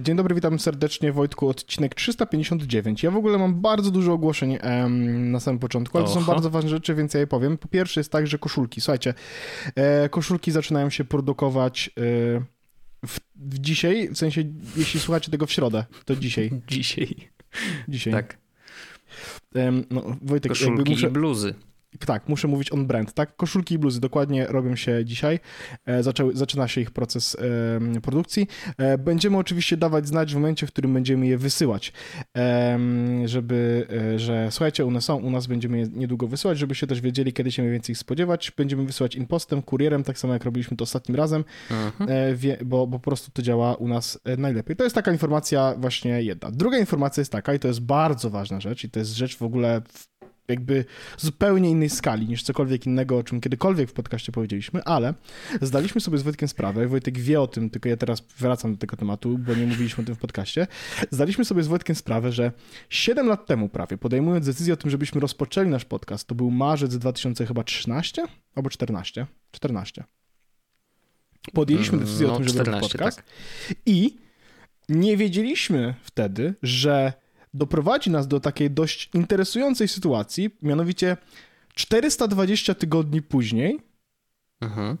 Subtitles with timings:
[0.00, 3.02] Dzień dobry, witam serdecznie Wojtku, odcinek 359.
[3.02, 6.32] Ja w ogóle mam bardzo dużo ogłoszeń em, na samym początku, ale to są Oho.
[6.32, 7.58] bardzo ważne rzeczy, więc ja je powiem.
[7.58, 9.14] Po pierwsze jest tak, że koszulki, słuchajcie,
[9.74, 12.00] e, koszulki zaczynają się produkować e,
[13.06, 14.44] w, w dzisiaj, w sensie
[14.76, 16.50] jeśli słuchacie tego w środę, to dzisiaj.
[16.68, 17.30] Dzisiaj.
[17.88, 18.12] dzisiaj.
[18.12, 18.38] Tak.
[19.54, 21.06] Em, no, Wojtek, Koszulki muszę...
[21.06, 21.54] i bluzy.
[22.06, 23.36] Tak, muszę mówić on brand, tak?
[23.36, 25.40] Koszulki i bluzy dokładnie robią się dzisiaj.
[25.86, 27.36] E, zaczęły, zaczyna się ich proces
[28.02, 28.48] produkcji.
[28.78, 31.92] E, będziemy oczywiście dawać znać w momencie, w którym będziemy je wysyłać,
[33.24, 37.32] żeby, e, że słuchajcie, one są, u nas będziemy je niedługo wysyłać, żebyście też wiedzieli,
[37.32, 38.52] kiedy się mniej więcej ich spodziewać.
[38.56, 42.38] Będziemy wysyłać impostem, kurierem, tak samo jak robiliśmy to ostatnim razem, Mhm.
[42.64, 44.76] bo, bo po prostu to działa u nas najlepiej.
[44.76, 46.50] To jest taka informacja właśnie jedna.
[46.50, 49.42] Druga informacja jest taka, i to jest bardzo ważna rzecz, i to jest rzecz w
[49.42, 49.82] ogóle
[50.48, 50.84] jakby
[51.18, 55.14] zupełnie innej skali niż cokolwiek innego, o czym kiedykolwiek w podcaście powiedzieliśmy, ale
[55.60, 58.96] zdaliśmy sobie z Wojtkiem sprawę, Wojtek wie o tym, tylko ja teraz wracam do tego
[58.96, 60.66] tematu, bo nie mówiliśmy o tym w podcaście,
[61.10, 62.52] zdaliśmy sobie z Wojtkiem sprawę, że
[62.88, 66.96] 7 lat temu prawie, podejmując decyzję o tym, żebyśmy rozpoczęli nasz podcast, to był marzec
[66.98, 68.22] 2013
[68.54, 69.26] albo 14?
[69.50, 70.04] 14.
[71.52, 73.22] Podjęliśmy decyzję o No, tym, żeby robić 14, podcast
[73.86, 74.16] i
[74.88, 77.12] nie wiedzieliśmy wtedy, że
[77.54, 81.16] doprowadzi nas do takiej dość interesującej sytuacji, mianowicie
[81.74, 83.80] 420 tygodni później.
[84.60, 84.98] Mhm.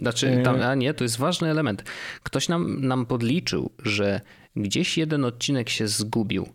[0.00, 1.84] Znaczy, E- tam, a nie, to jest ważny element.
[2.22, 4.20] Ktoś nam, nam podliczył, że
[4.56, 6.48] gdzieś jeden odcinek się zgubił.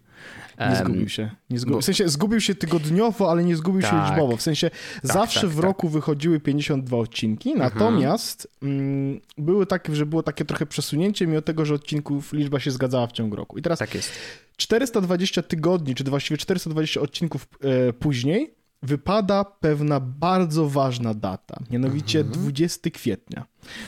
[0.70, 1.32] Nie zgubił się.
[1.50, 1.78] Nie zgubił.
[1.78, 4.10] bo- W sensie zgubił się tygodniowo, ale nie zgubił się Tak.
[4.10, 4.38] liczbowo.
[4.38, 4.70] W sensie
[5.04, 5.64] zawsze tak, w tak.
[5.64, 11.66] roku wychodziły 52 odcinki, natomiast mm, były takie, że było takie trochę przesunięcie, mimo tego,
[11.66, 13.58] że odcinków liczba się zgadzała w ciągu roku.
[13.58, 14.12] I teraz Tak jest.
[14.58, 18.54] 420 tygodni, czy właściwie 420 odcinków e, później,
[18.84, 23.46] wypada pewna bardzo ważna data, mianowicie 20 kwietnia.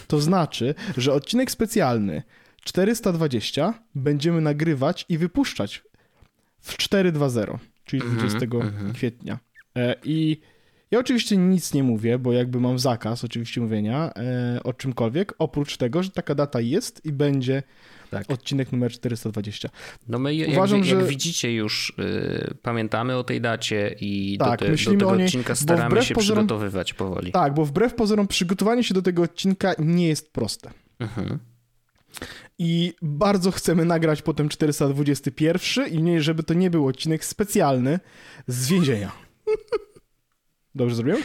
[0.07, 2.23] To znaczy, że odcinek specjalny
[2.63, 5.83] 420 będziemy nagrywać i wypuszczać
[6.59, 8.39] w 4.2.0, czyli 20
[8.93, 9.39] kwietnia.
[9.77, 10.41] E, I
[10.91, 15.77] ja oczywiście nic nie mówię, bo jakby mam zakaz oczywiście mówienia e, o czymkolwiek, oprócz
[15.77, 17.63] tego, że taka data jest i będzie
[18.09, 18.31] Tak.
[18.31, 19.69] odcinek numer 420.
[20.07, 24.59] No my, jak, Uważam, jak że- widzicie już, y, pamiętamy o tej dacie i Tak,
[24.59, 27.31] do, te, myślimy do tego niej, odcinka staramy się pozorom- przygotowywać powoli.
[27.31, 30.71] Tak, bo wbrew pozorom przygotowanie się do tego odcinka nie jest proste.
[30.99, 31.39] Mhm.
[32.59, 37.99] I bardzo chcemy nagrać potem 421 i nie, żeby to nie był odcinek specjalny
[38.47, 39.11] z więzienia.
[40.75, 41.21] Dobrze zrobiłem?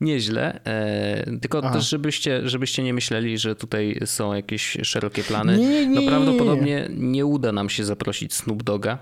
[0.00, 1.72] Nieźle, e, tylko Aha.
[1.72, 5.58] też żebyście, żebyście nie myśleli, że tutaj są jakieś szerokie plany.
[5.58, 8.98] Nie, nie, no nie, prawdopodobnie nie uda nam się zaprosić Snoop Doga,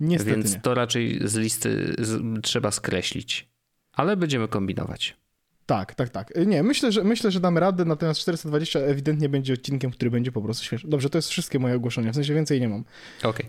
[0.00, 0.60] Niestety więc nie.
[0.60, 3.48] to raczej z listy z, trzeba skreślić.
[3.92, 5.16] Ale będziemy kombinować.
[5.66, 6.32] Tak, tak, tak.
[6.46, 10.42] Nie, myślę, że myślę, że damy radę, natomiast 420 ewidentnie będzie odcinkiem, który będzie po
[10.42, 10.88] prostu świeższy.
[10.88, 12.84] Dobrze, to jest wszystkie moje ogłoszenia, w sensie więcej nie mam.
[13.22, 13.46] Okej.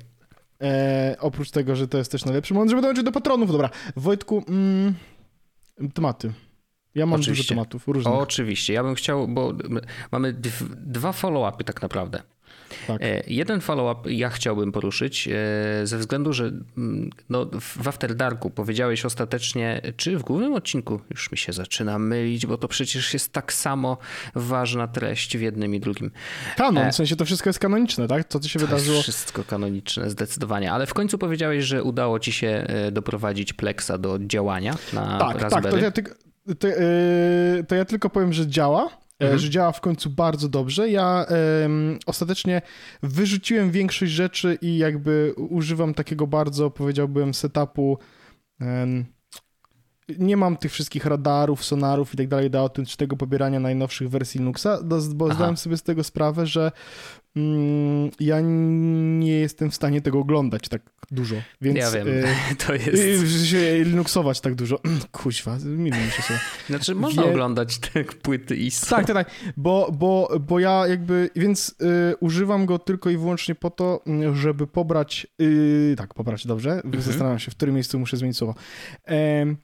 [0.62, 3.52] E, oprócz tego, że to jest też najlepszy moment, żeby dołączyć do patronów.
[3.52, 4.94] Dobra, Wojtku, mm,
[5.94, 6.34] tematy.
[6.96, 7.44] Ja mam Oczywiście.
[7.44, 8.14] dużo tematów różnych.
[8.16, 8.74] Oczywiście.
[8.74, 9.54] Ja bym chciał, bo
[10.12, 12.22] mamy dw, dwa follow-upy tak naprawdę.
[12.88, 13.02] Tak.
[13.02, 15.32] E, Jeden follow-up ja chciałbym poruszyć e,
[15.88, 16.52] ze względu, że
[17.30, 22.46] no, w After Darku powiedziałeś ostatecznie, czy w głównym odcinku, już mi się zaczyna mylić,
[22.46, 23.98] bo to przecież jest tak samo
[24.36, 26.12] ważna treść w jednym i drugim.
[26.58, 28.28] Kanon, e, w sensie to wszystko jest kanoniczne, tak?
[28.30, 29.02] Co się To wydarzyło.
[29.02, 30.72] wszystko kanoniczne, zdecydowanie.
[30.72, 35.42] Ale w końcu powiedziałeś, że udało ci się doprowadzić Plexa do działania na Tak, tak,
[35.42, 35.70] Raspberry.
[35.72, 36.12] to ja, tylko,
[36.60, 36.76] to, yy,
[37.68, 39.40] to ja tylko powiem, że działa, e, Mhm.
[39.40, 40.90] że działa w końcu bardzo dobrze.
[40.90, 41.26] Ja
[42.06, 42.62] ostatecznie
[43.04, 47.98] wyrzuciłem większość rzeczy i jakby używam takiego bardzo, powiedziałbym, setupu.
[48.62, 49.06] em,
[50.20, 54.80] nie mam tych wszystkich radarów, sonarów i tak dalej do autentycznego pobierania najnowszych wersji Linuxa,
[55.16, 55.36] bo Aha.
[55.36, 56.72] zdałem sobie z tego sprawę, że
[57.36, 58.40] mm, ja
[59.20, 61.36] nie jestem w stanie tego oglądać tak dużo.
[61.62, 63.32] Więc, ja wiem, e, to Y, jest...
[63.32, 64.80] sensie Linuxować tak dużo.
[65.12, 66.40] Kuźwa, minął mi się sobie.
[66.68, 68.72] Znaczy można wie- oglądać te płyty i.
[68.72, 71.76] Tak, tak, tak, bo, bo, bo ja jakby, więc
[72.12, 76.82] y, używam go tylko i wyłącznie po to, mm, żeby pobrać, y, tak, pobrać, dobrze,
[77.00, 78.56] zastanawiam się, w którym miejscu muszę zmienić słowo,
[79.06, 79.58] Em,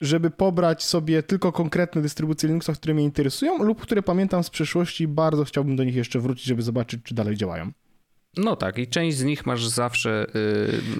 [0.00, 5.08] żeby pobrać sobie tylko konkretne dystrybucje Linuxa, które mnie interesują lub które pamiętam z przeszłości,
[5.08, 7.70] bardzo chciałbym do nich jeszcze wrócić, żeby zobaczyć, czy dalej działają.
[8.36, 10.26] No tak, i część z nich masz zawsze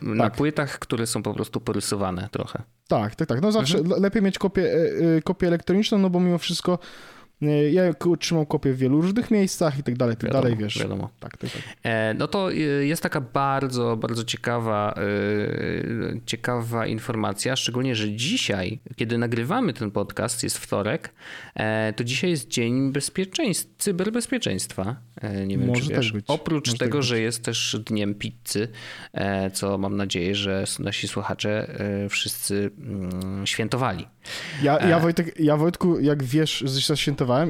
[0.02, 0.36] y, na Tak.
[0.36, 2.62] płytach, które są po prostu porysowane trochę.
[2.88, 3.42] Tak, tak, tak.
[3.42, 3.94] No zawsze Mhm.
[3.94, 4.72] le- lepiej mieć kopię,
[5.16, 6.78] e, kopię elektroniczną, no bo mimo wszystko
[7.72, 10.78] ja k- trzymam kopię w wielu różnych miejscach i tak dalej, tak Wiadomo, dalej, wiesz.
[10.78, 11.10] Wiadomo.
[11.20, 11.62] Tak, tak, tak.
[11.82, 14.94] E, No to y, jest taka bardzo, bardzo ciekawa
[16.26, 21.12] ciekawa informacja, szczególnie, że dzisiaj, kiedy nagrywamy ten podcast, jest wtorek,
[21.54, 24.96] e, to dzisiaj jest Dzień Bezpieczeństwa, Cyberbezpieczeństwa.
[25.20, 26.06] E, nie wiem, Może czy wiesz.
[26.06, 26.24] Tak być.
[26.28, 28.68] Oprócz Może tak tego, że jest też Dniem Pizzy,
[29.52, 31.78] co mam nadzieję, że nasi słuchacze
[32.10, 34.06] wszyscy mm, świętowali.
[34.62, 36.80] Ja, ja, Wojtek, ja Wojtku, jak wiesz, że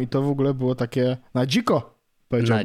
[0.03, 2.01] i to w ogóle było takie na dziko.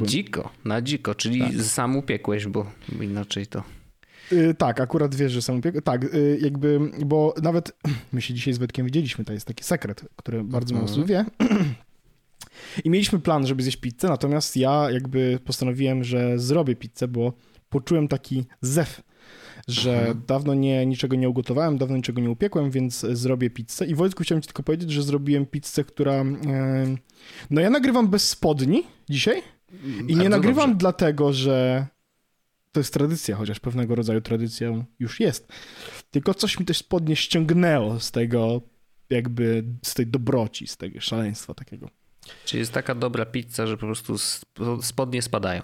[0.00, 1.52] dziko, na dziko, czyli tak.
[1.62, 2.66] sam upiekłeś, bo
[3.00, 3.62] inaczej to...
[4.32, 5.84] Yy, tak, akurat wiesz, że sam upiekłeś.
[5.84, 7.72] Tak, yy, jakby, bo nawet
[8.12, 11.24] my się dzisiaj z Wojtkiem widzieliśmy, to jest taki sekret, który bardzo mało osób wie.
[12.84, 17.32] I mieliśmy plan, żeby zjeść pizzę, natomiast ja jakby postanowiłem, że zrobię pizzę, bo
[17.70, 19.02] poczułem taki zew,
[19.68, 20.22] że mhm.
[20.26, 23.86] dawno nie, niczego nie ugotowałem, dawno niczego nie upiekłem, więc zrobię pizzę.
[23.86, 26.24] I Wojtku chciałem ci tylko powiedzieć, że zrobiłem pizzę, która...
[27.50, 29.42] No ja nagrywam bez spodni dzisiaj,
[30.08, 30.78] i nie nagrywam dobrze.
[30.78, 31.86] dlatego, że
[32.72, 35.52] to jest tradycja, chociaż pewnego rodzaju tradycją już jest.
[36.10, 38.60] Tylko coś mi też spodnie ściągnęło z tego,
[39.10, 41.90] jakby z tej dobroci, z tego szaleństwa takiego.
[42.44, 44.16] Czyli jest taka dobra pizza, że po prostu
[44.82, 45.62] spodnie spadają.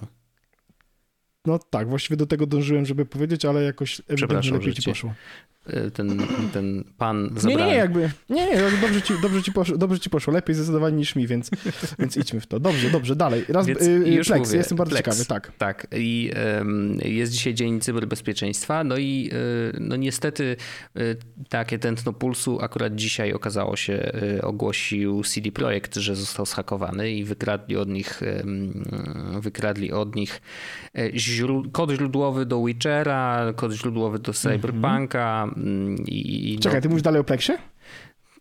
[1.46, 5.14] No tak, właściwie do tego dążyłem, żeby powiedzieć, ale jakoś ewidentnie lepiej ci poszło.
[5.66, 6.22] E, ten,
[6.52, 7.58] ten pan zabrał.
[7.58, 10.96] Nie, nie, jakby, nie, nie, dobrze ci, dobrze ci, poszło, dobrze ci poszło, lepiej zdecydowanie
[10.96, 11.50] niż mi, więc,
[11.98, 12.60] więc idźmy w to.
[12.60, 13.44] Dobrze, dobrze, dalej.
[13.48, 15.52] Raz, więc y, już Plex, mówię, jestem bardzo Plex, ciekawy, tak.
[15.58, 19.30] Tak, i um, jest dzisiaj Dzień Cyberbezpieczeństwa, no i
[19.74, 20.56] y, no niestety
[20.96, 21.16] y,
[21.48, 27.24] takie tętno pulsu akurat dzisiaj okazało się, y, ogłosił CD Projekt, że został zhakowany i
[27.24, 28.20] wykradli od nich,
[29.40, 30.40] wykradli od nich
[31.14, 34.60] źród, kod źródłowy do Witchera, kod źródłowy do mhm.
[34.60, 35.51] Cyberpunka, Mm,
[36.06, 37.58] I, Czekaj, no, ty mówisz dalej o Plexie?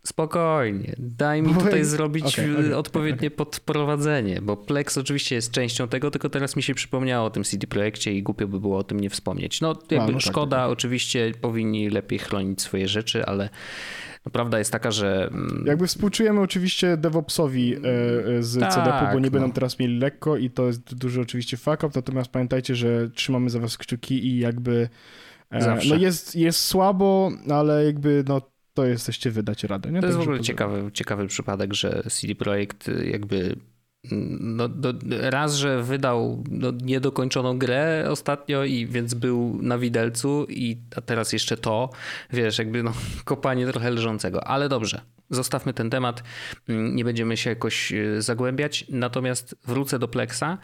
[0.03, 3.37] Spokojnie, daj mi tutaj zrobić okay, okay, odpowiednie okay.
[3.37, 7.67] podprowadzenie, bo Plex oczywiście jest częścią tego, tylko teraz mi się przypomniało o tym CD
[7.67, 9.61] Projekcie i głupio by było o tym nie wspomnieć.
[9.61, 10.71] No, jakby A, no tak, szkoda, tak, tak.
[10.71, 13.49] oczywiście powinni lepiej chronić swoje rzeczy, ale
[14.25, 15.29] no, prawda jest taka, że...
[15.31, 19.41] Mm, jakby współczujemy oczywiście DevOpsowi e, e, z tak, CDP, bo niby no.
[19.41, 23.49] nam teraz mieli lekko i to jest duży oczywiście fuck up, natomiast pamiętajcie, że trzymamy
[23.49, 24.89] za was kciuki i jakby E,
[25.59, 25.89] Zawsze.
[25.89, 28.41] No jest, jest słabo, ale jakby no
[28.73, 29.91] to jesteście wydać radę.
[29.91, 30.01] Nie?
[30.01, 33.55] To jest w ogóle ciekawy, ciekawy przypadek, że CD Projekt jakby
[34.39, 40.77] no, no, raz, że wydał no, niedokończoną grę ostatnio i więc był na widelcu i
[40.95, 41.89] a teraz jeszcze to,
[42.33, 42.93] wiesz, jakby no,
[43.25, 45.01] kopanie trochę leżącego, ale dobrze.
[45.31, 46.23] Zostawmy ten temat,
[46.69, 50.57] mm, nie będziemy się jakoś e, zagłębiać, natomiast wrócę do Plexa,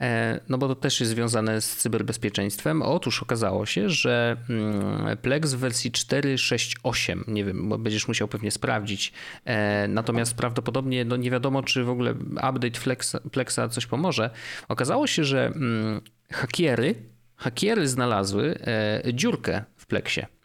[0.00, 2.82] e, no bo to też jest związane z cyberbezpieczeństwem.
[2.82, 9.12] Otóż okazało się, że mm, Plex w wersji 4.6.8, nie wiem, będziesz musiał pewnie sprawdzić,
[9.44, 14.30] e, natomiast prawdopodobnie no nie wiadomo, czy w ogóle update Plexa, Plexa coś pomoże.
[14.68, 16.00] Okazało się, że mm,
[16.32, 16.94] hakiery,
[17.36, 18.58] hakiery znalazły
[19.12, 20.39] dziurkę w Plexie.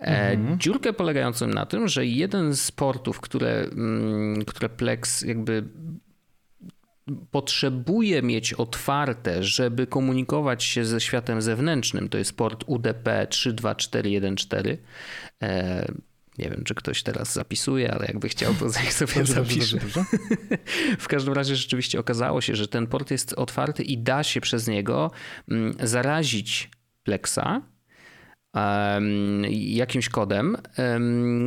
[0.00, 0.58] E, mhm.
[0.58, 5.64] Dziurkę polegającą na tym, że jeden z portów, które, mm, które Plex jakby
[7.30, 14.78] potrzebuje mieć otwarte, żeby komunikować się ze światem zewnętrznym, to jest port UDP 32414.
[15.42, 15.92] E,
[16.38, 19.78] nie wiem, czy ktoś teraz zapisuje, ale jakby chciał, to niech sobie zapisze.
[20.98, 24.68] w każdym razie rzeczywiście okazało się, że ten port jest otwarty i da się przez
[24.68, 25.10] niego
[25.48, 26.70] mm, zarazić
[27.02, 27.62] Plexa
[29.50, 30.56] jakimś kodem,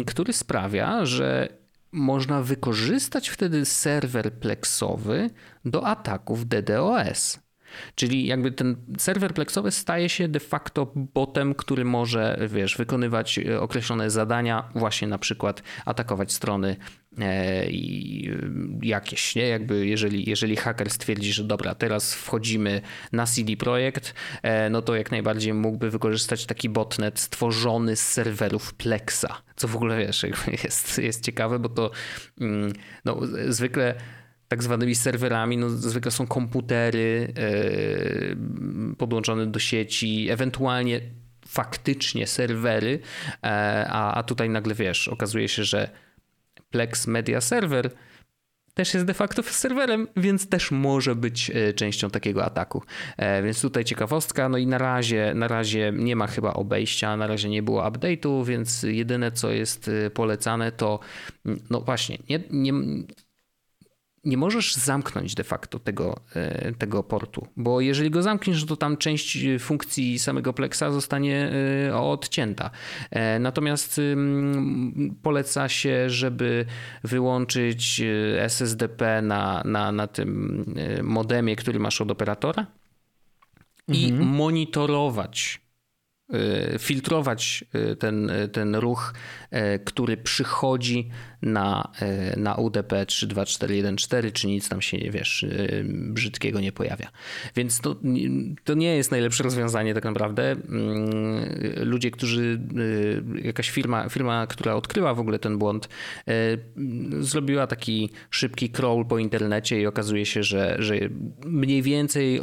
[0.08, 1.50] który sprawia, że
[1.92, 5.30] można wykorzystać wtedy serwer plexowy
[5.66, 7.40] do ataków DDoS.
[7.96, 13.62] Czyli jakby ten serwer plexowy staje się de facto botem, który może, wiesz, wykonywać e,
[13.62, 16.76] określone zadania, właśnie na przykład atakować strony
[17.20, 17.66] e,
[18.82, 19.48] jakieś, nie?
[19.48, 22.82] Jakby jeżeli, jeżeli haker stwierdzi, że dobra, teraz wchodzimy
[23.12, 28.74] na CD Projekt, e, no to jak najbardziej mógłby wykorzystać taki botnet stworzony z serwerów
[28.74, 30.26] Plexa, co w ogóle, wiesz,
[30.64, 31.92] jest, jest ciekawe, bo to
[32.42, 32.74] mm,
[33.06, 33.20] no,
[33.50, 33.96] zwykle
[34.48, 41.01] tak zwanymi serwerami, no zwykle są komputery yy, podłączone do sieci, ewentualnie
[41.48, 43.00] faktycznie serwery,
[43.44, 45.89] e, a, a tutaj nagle wiesz, okazuje się, że
[46.70, 47.89] Plex Media Server
[48.74, 52.84] też jest de facto serwerem, więc też może być e, częścią takiego ataku.
[53.18, 57.27] E, więc tutaj ciekawostka, no i na razie, na razie nie ma chyba obejścia, na
[57.27, 61.00] razie nie było update'u, więc jedyne co jest polecane to,
[61.70, 62.74] no właśnie, nie, nie
[64.28, 68.98] nie możesz zamknąć de facto tego, e, tego portu, bo jeżeli go zamkniesz, to tam
[68.98, 71.52] część funkcji samego Plexa zostanie
[71.88, 72.70] e, odcięta.
[73.12, 74.02] E, natomiast
[75.22, 76.66] poleca się, żeby
[77.04, 78.02] wyłączyć
[78.38, 80.66] SSDP na, na, na tym
[81.04, 82.66] modemie, który masz od operatora
[83.88, 84.30] i mhm.
[84.30, 85.67] monitorować
[86.80, 89.14] filtrować y, ten, ten ruch,
[89.86, 91.10] który przychodzi
[91.42, 91.92] na,
[92.38, 95.46] na UDP 32414, czy nic tam się, wiesz,
[95.84, 97.10] brzydkiego nie pojawia.
[97.56, 97.96] Więc to,
[98.64, 100.52] to nie jest najlepsze rozwiązanie tak naprawdę.
[100.52, 102.60] Mm, ludzie, którzy,
[103.44, 105.90] jakaś firma, firma, która odkryła w ogóle ten błąd,
[107.20, 110.96] zrobiła taki szybki crawl po internecie i okazuje się, że, że
[111.46, 112.42] mniej więcej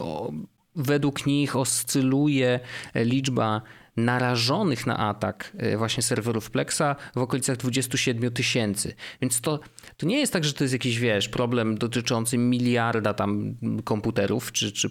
[0.76, 2.60] według nich oscyluje
[2.94, 3.62] liczba
[3.96, 8.94] narażonych na atak e, właśnie serwerów Plexa w okolicach 27 tysięcy.
[9.20, 9.60] Więc to,
[9.96, 13.54] to nie jest tak, że to jest jakiś, wiesz, problem dotyczący miliarda tam
[13.84, 14.90] komputerów czy, czy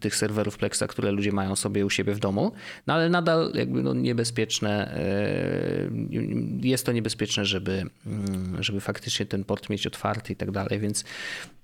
[0.00, 2.52] tych serwerów Plexa, które ludzie mają sobie u siebie w domu,
[2.86, 9.44] no ale nadal jakby no niebezpieczne, e, jest to niebezpieczne, żeby, mm, żeby faktycznie ten
[9.44, 11.04] port mieć otwarty i tak dalej, więc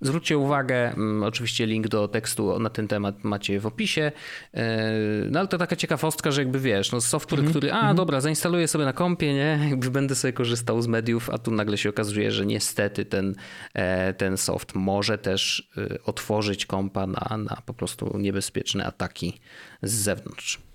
[0.00, 4.12] zwróćcie uwagę, mm, oczywiście link do tekstu na ten temat macie w opisie,
[4.54, 4.90] e,
[5.30, 7.50] no ale to taka ciekawostka, że jakby wiesz, no software, mm -hmm.
[7.50, 7.96] który, a mm -hmm.
[7.96, 11.78] dobra, zainstaluję sobie na kompie, nie, jakby będę sobie korzystał z mediów, a tu nagle
[11.78, 13.34] się okazuje, że niestety ten,
[13.74, 15.68] e, ten soft może też
[16.04, 17.87] otworzyć kompa na, na po prostu
[18.18, 19.40] niebezpieczne ataki
[19.82, 20.68] z zewnątrz.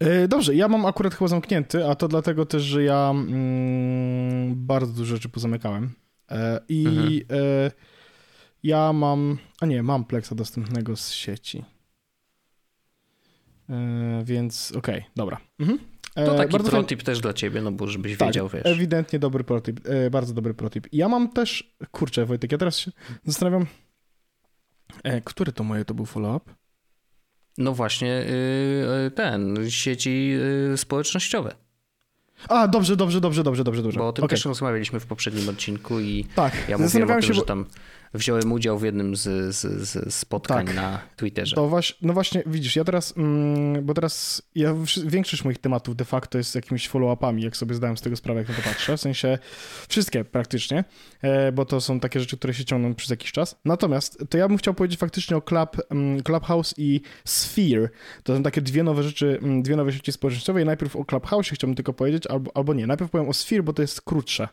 [0.00, 4.92] E, dobrze, ja mam akurat chyba zamknięty, a to dlatego też, że ja mm, bardzo
[4.92, 5.90] dużo rzeczy pozamykałem.
[6.30, 7.40] E, I mhm.
[7.40, 7.70] e,
[8.62, 11.64] ja mam, a nie, mam Plexa dostępnego z sieci.
[13.70, 15.40] E, więc okej, okay, dobra.
[15.60, 15.78] Mhm.
[16.14, 18.62] To taki bardzo protip też dla ciebie, no bo żebyś tak, wiedział, wiesz.
[18.66, 19.80] ewidentnie dobry protip,
[20.10, 20.88] bardzo dobry protip.
[20.92, 22.92] Ja mam też, kurczę Wojtek, ja teraz się
[23.24, 23.66] zastanawiam,
[25.04, 26.54] E, który to moje to był follow-up?
[27.58, 30.32] No właśnie y, y, ten, sieci
[30.72, 31.54] y, społecznościowe.
[32.48, 33.82] A, dobrze, dobrze, dobrze, dobrze, dobrze.
[33.82, 33.98] dobrze.
[33.98, 34.36] Bo o tym okay.
[34.36, 37.66] też rozmawialiśmy w poprzednim odcinku i tak, ja mówiłem o tym, się, że tam
[38.14, 40.76] wziąłem udział w jednym z, z, z spotkań tak.
[40.76, 41.56] na Twitterze.
[41.56, 44.74] To właśnie, no właśnie, widzisz, ja teraz, mm, bo teraz ja,
[45.06, 48.48] większość moich tematów de facto jest jakimiś follow-upami, jak sobie zdałem z tego sprawę, jak
[48.48, 49.38] na to patrzę, w sensie
[49.88, 50.84] wszystkie praktycznie,
[51.22, 53.60] e, bo to są takie rzeczy, które się ciągną przez jakiś czas.
[53.64, 57.88] Natomiast to ja bym chciał powiedzieć faktycznie o Club, mm, Clubhouse i Sphere.
[58.22, 61.48] To są takie dwie nowe rzeczy, mm, dwie nowe sieci społecznościowe i najpierw o Clubhouse
[61.48, 64.48] chciałbym tylko powiedzieć, albo, albo nie, najpierw powiem o Sphere, bo to jest krótsze.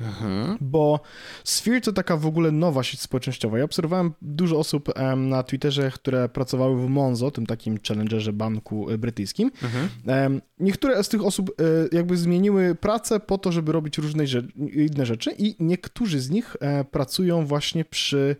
[0.00, 0.58] Mhm.
[0.60, 1.00] Bo
[1.44, 3.58] Sphere to taka w ogóle nowa sieć społecznościowa.
[3.58, 8.98] Ja obserwowałem dużo osób na Twitterze, które pracowały w Monzo, tym takim challengerze banku e,
[8.98, 9.50] brytyjskim.
[9.62, 10.40] Mhm.
[10.58, 14.24] Niektóre z tych osób e, jakby zmieniły pracę po to, żeby robić różne
[14.72, 18.36] inne rzeczy i niektórzy z nich e, pracują właśnie przy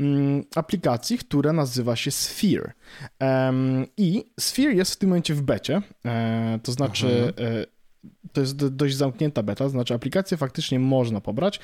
[0.00, 2.72] mm, aplikacji, która nazywa się Sphere.
[3.96, 5.82] I Sphere jest w tym momencie w becie,
[6.62, 7.73] to znaczy mhm
[8.34, 11.60] to jest dość zamknięta beta, znaczy aplikację faktycznie można pobrać.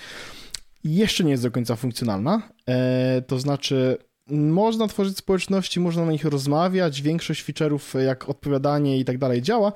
[0.84, 3.98] Jeszcze nie jest do końca funkcjonalna, e, to znaczy
[4.30, 9.72] można tworzyć społeczności, można na nich rozmawiać, większość feature'ów jak odpowiadanie i tak dalej działa.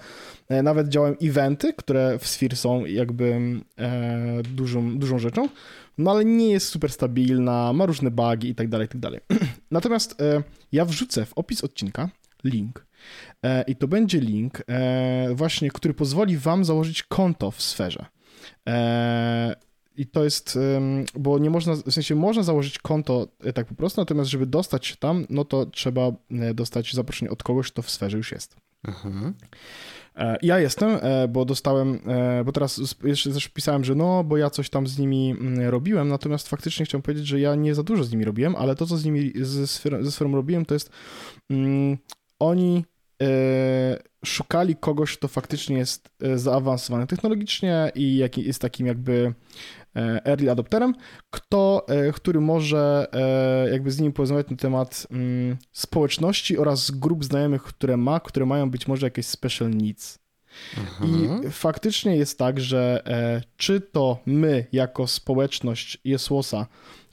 [0.49, 3.41] E, nawet działają eventy, które w Sphere są jakby
[3.79, 5.49] e, dużą, dużą rzeczą,
[5.99, 9.21] no ale nie jest super stabilna, ma różne bugi i tak dalej, i tak dalej.
[9.71, 10.17] Natomiast
[10.73, 12.09] ja wrzucę w opis odcinka
[12.45, 12.84] link E,
[13.67, 18.07] I to będzie link e, właśnie, który pozwoli wam założyć konto w sferze.
[18.69, 19.57] E,
[19.97, 20.59] I to jest,
[21.15, 24.97] bo nie można, w sensie można założyć konto tak po prostu, natomiast żeby dostać się
[24.97, 26.13] tam, no to trzeba
[26.55, 28.57] dostać zaproszenie od kogoś, kto w sferze już jest.
[28.85, 29.35] Mhm.
[30.43, 30.99] Ja jestem,
[31.29, 31.99] bo dostałem,
[32.45, 36.09] bo teraz jeszcze też pisałem, że no, bo ja coś tam z nimi mm, robiłem,
[36.09, 38.97] natomiast faktycznie chciałem powiedzieć, że ja nie za dużo z nimi robiłem, ale to, co
[38.97, 40.91] z nimi, ze sferą, ze sferą robiłem, to jest
[41.51, 41.99] mm,
[42.39, 42.94] oni E,
[44.25, 49.35] szukali kogoś, kto faktycznie jest e, zaawansowany technologicznie i jest takim jakby
[49.97, 50.95] e, early adopterem,
[51.31, 53.07] kto, który może
[53.73, 58.71] jakby z nimi porozmawiać na temat mm, społeczności oraz grup znajomych, które ma, które mają
[58.71, 60.19] być może jakieś special needs.
[61.05, 61.51] I mhm.
[61.51, 63.03] faktycznie jest tak, że
[63.57, 66.67] czy to my jako społeczność Jesłosa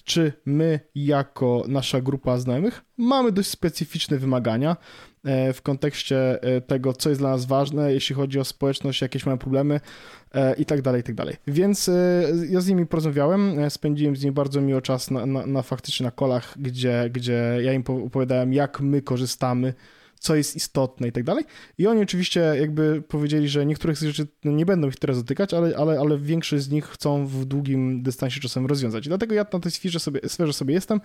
[0.03, 4.75] czy my jako nasza grupa znajomych mamy dość specyficzne wymagania e,
[5.54, 9.38] w kontekście e, tego, co jest dla nas ważne, jeśli chodzi o społeczność, jakieś mamy
[9.38, 9.80] problemy
[10.34, 11.36] e, i tak dalej, i tak dalej.
[11.48, 11.90] Więc
[12.50, 16.12] ja z nimi porozmawiałem, spędziłem z nimi bardzo miło czas na, na, na faktycznie na
[16.12, 19.74] kolach, gdzie, gdzie ja im opowiadałem, jak my korzystamy
[20.22, 21.46] co jest istotne i tak dalej.
[21.78, 25.54] I oni oczywiście jakby powiedzieli, że niektórych z rzeczy no, nie będą ich teraz dotykać,
[25.54, 29.06] ale, ale, ale większość z nich chcą w długim dystansie czasem rozwiązać.
[29.06, 31.01] I dlatego ja na tej sferze sobie, sferze sobie jestem.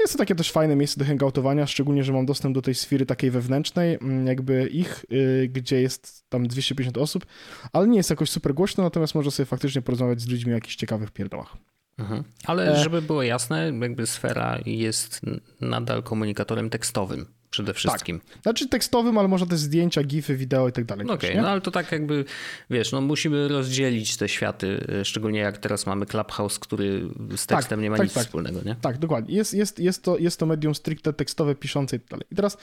[0.00, 3.06] Jest to takie też fajne miejsce do hangoutowania, szczególnie, że mam dostęp do tej sfery
[3.06, 7.26] takiej wewnętrznej, mm, jakby ich, yy, gdzie jest tam 250 osób,
[7.72, 10.76] ale nie jest jakoś super głośno, natomiast można sobie faktycznie porozmawiać z ludźmi o jakichś
[10.76, 11.56] ciekawych pierdołach.
[11.98, 12.24] Mhm.
[12.44, 12.82] Ale e...
[12.82, 15.20] żeby było jasne, jakby sfera jest
[15.60, 17.26] nadal komunikatorem tekstowym.
[17.50, 18.20] Przede wszystkim.
[18.20, 18.42] Tak.
[18.42, 21.06] Znaczy tekstowym, ale można też zdjęcia, gify, wideo i tak dalej.
[21.06, 22.24] Okej, okay, no ale to tak jakby,
[22.70, 27.58] wiesz, no musimy rozdzielić te światy, e, szczególnie jak teraz mamy Clubhouse, który z tak,
[27.58, 28.24] tekstem tak, nie ma tak, nic tak.
[28.24, 28.76] wspólnego, nie?
[28.80, 29.34] Tak, dokładnie.
[29.34, 32.26] Jest, jest, jest, to, jest to medium stricte tekstowe, piszące i tak dalej.
[32.30, 32.56] I teraz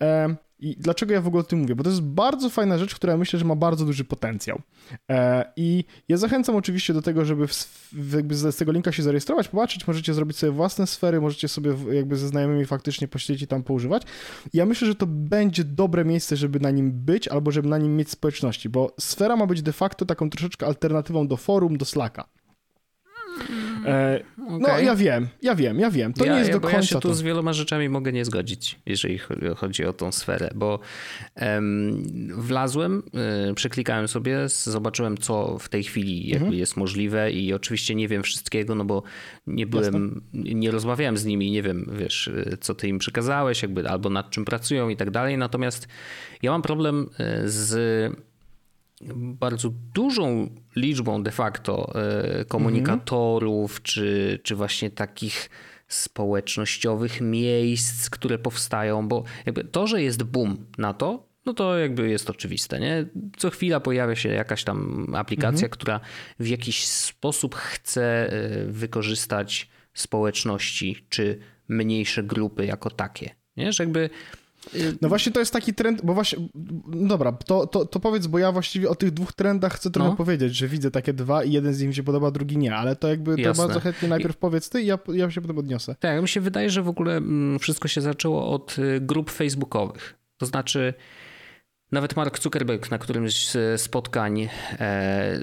[0.00, 1.74] e, i dlaczego ja w ogóle o tym mówię?
[1.74, 4.60] Bo to jest bardzo fajna rzecz, która myślę, że ma bardzo duży potencjał.
[5.10, 7.46] E, I ja zachęcam oczywiście do tego, żeby
[8.14, 12.16] jakby z tego linka się zarejestrować, popatrzeć, możecie zrobić sobie własne sfery, możecie sobie jakby
[12.16, 14.02] ze znajomymi faktycznie posiedzieć i tam poużywać.
[14.52, 17.96] Ja myślę, że to będzie dobre miejsce, żeby na nim być albo żeby na nim
[17.96, 22.28] mieć społeczności, bo sfera ma być de facto taką troszeczkę alternatywą do forum, do Slacka.
[23.84, 24.58] E, okay.
[24.60, 26.12] No ja wiem, ja wiem, ja wiem.
[26.12, 26.76] To ja, nie jest ja, do końca.
[26.76, 27.14] Ja się tu to...
[27.14, 29.20] z wieloma rzeczami mogę nie zgodzić, jeżeli
[29.56, 30.78] chodzi o tą sferę, bo
[32.28, 33.02] wlazłem,
[33.50, 36.58] y, przeklikałem sobie, zobaczyłem co w tej chwili jakby mhm.
[36.58, 39.02] jest możliwe i oczywiście nie wiem wszystkiego, no bo
[39.46, 40.54] nie byłem, Jasne.
[40.54, 44.30] nie rozmawiałem z nimi, nie wiem, wiesz, y, co ty im przekazałeś, jakby albo nad
[44.30, 45.38] czym pracują i tak dalej.
[45.38, 45.88] Natomiast
[46.42, 47.10] ja mam problem
[47.44, 47.74] z
[49.16, 53.82] bardzo dużą liczbą de facto e, komunikatorów, mhm.
[53.82, 55.50] czy, czy właśnie takich
[55.88, 59.24] społecznościowych miejsc, które powstają, bo
[59.72, 63.06] to, że jest boom na to, no to jakby jest oczywiste, nie?
[63.36, 65.70] Co chwila pojawia się jakaś tam aplikacja, mhm.
[65.70, 66.00] która
[66.38, 73.72] w jakiś sposób chce e, wykorzystać społeczności czy mniejsze grupy jako takie, nie?
[73.72, 74.10] Że jakby
[75.02, 76.38] no właśnie to jest taki trend, bo właśnie,
[76.86, 80.16] dobra, to, to, to powiedz, bo ja właściwie o tych dwóch trendach chcę trochę no.
[80.16, 82.96] powiedzieć, że widzę takie dwa i jeden z nich mi się podoba, drugi nie, ale
[82.96, 83.52] to jakby Jasne.
[83.52, 85.96] to bardzo chętnie najpierw powiedz ty i ja, ja się potem odniosę.
[86.00, 90.14] Tak, mi się wydaje, że w ogóle mm, wszystko się zaczęło od y, grup facebookowych.
[90.38, 90.94] To znaczy
[91.94, 94.48] nawet Mark Zuckerberg na którymś z spotkań e,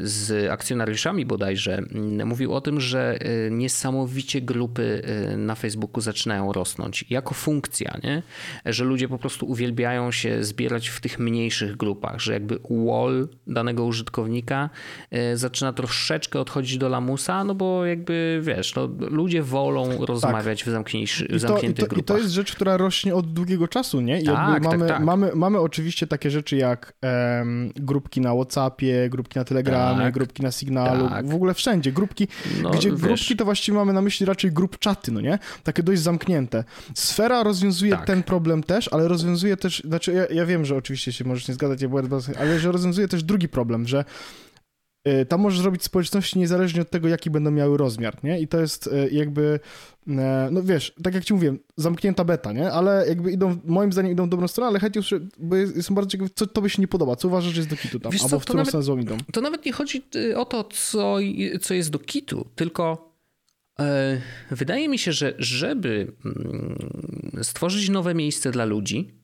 [0.03, 5.01] z akcjonariuszami bodajże mm, mówił o tym, że e, niesamowicie grupy
[5.33, 8.23] e, na Facebooku zaczynają rosnąć jako funkcja, nie?
[8.65, 13.85] że ludzie po prostu uwielbiają się zbierać w tych mniejszych grupach, że jakby wall danego
[13.85, 14.69] użytkownika
[15.33, 20.67] zaczyna troszeczkę odchodzić do lamusa, no bo jakby wiesz, no, ludzie wolą rozmawiać tak.
[20.67, 21.99] w, zamkniętych I to, i to, grupach.
[21.99, 24.21] I to jest rzecz, która rośnie od długiego czasu, nie?
[24.21, 25.03] I tak, mamy, tak, tak.
[25.03, 26.93] Mamy, mamy oczywiście takie rzeczy jak
[27.39, 31.29] um, grupki na Whatsappie, grupki na Telegramie, tak, grupki na Signalu, tak.
[31.29, 31.91] w ogóle wszędzie.
[31.91, 32.27] Grupki,
[32.63, 33.01] no, gdzie wiesz.
[33.01, 35.39] grupki to właściwie mamy na myśli raczej grup czaty, no nie?
[35.63, 36.63] Takie dość zamknięte.
[36.95, 38.05] Sfera rozwiązuje tak.
[38.05, 41.53] ten problem też, ale rozwiązuje też, znaczy ja, ja wiem, że oczywiście się możesz nie
[41.53, 41.79] zgadzać,
[42.39, 44.05] ale że rozwiązuje też drugi problem, że
[45.27, 48.39] tam możesz zrobić społeczności niezależnie od tego, jaki będą miały rozmiar, nie?
[48.39, 49.59] I to jest y, jakby,
[50.07, 50.11] y,
[50.51, 52.71] no wiesz, tak jak ci mówiłem, zamknięta beta, nie?
[52.71, 55.01] Ale jakby idą, moim zdaniem idą w dobrą stronę, ale chętnie
[55.37, 57.99] bo jestem bardzo ciekawy, co tobie się nie podoba, co uważasz, że jest do kitu
[57.99, 59.17] tam, wiesz albo co, w którą nawet, stronę idą.
[59.33, 60.03] To nawet nie chodzi
[60.35, 61.17] o to, co,
[61.61, 63.13] co jest do kitu, tylko
[63.79, 69.21] e, wydaje mi się, że żeby mm, stworzyć nowe miejsce dla ludzi,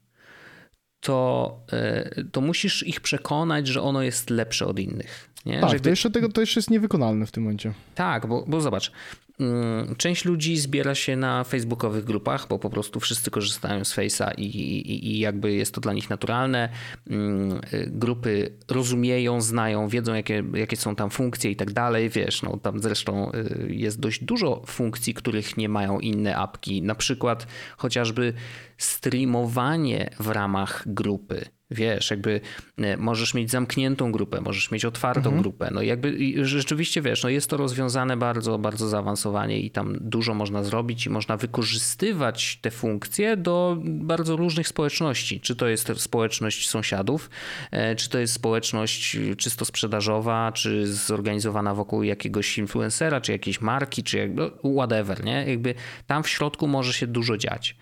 [0.99, 5.26] to, e, to musisz ich przekonać, że ono jest lepsze od innych.
[5.47, 5.60] Nie?
[5.60, 7.73] Tak, to, jeszcze tego, to jeszcze jest niewykonalne w tym momencie.
[7.95, 8.91] Tak, bo, bo zobacz,
[9.39, 14.31] mm, część ludzi zbiera się na facebookowych grupach, bo po prostu wszyscy korzystają z Face'a
[14.38, 16.69] i, i, i, jakby jest to dla nich naturalne.
[17.10, 22.10] Mm, grupy rozumieją, znają, wiedzą jakie, jakie są tam funkcje i tak dalej.
[22.10, 26.81] Wiesz, no tam zresztą y, jest dość dużo funkcji, których nie mają inne apki.
[26.81, 28.33] Na przykład chociażby
[28.77, 32.41] streamowanie w ramach grupy Wiesz, jakby
[32.77, 35.41] e, możesz mieć zamkniętą grupę, możesz mieć otwartą mhm.
[35.41, 35.69] grupę.
[35.71, 40.63] No jakby rzeczywiście wiesz, no jest to rozwiązane bardzo, bardzo zaawansowanie i tam dużo można
[40.63, 45.39] zrobić i można wykorzystywać te funkcje do bardzo różnych społeczności.
[45.39, 47.30] Czy to jest społeczność sąsiadów,
[47.71, 54.03] e, czy to jest społeczność czysto sprzedażowa, czy zorganizowana wokół jakiegoś influencera, czy jakiejś marki,
[54.03, 55.45] czy jakby, whatever, nie?
[55.47, 55.73] Jakby
[56.08, 57.75] tam w środku może się dużo dziać.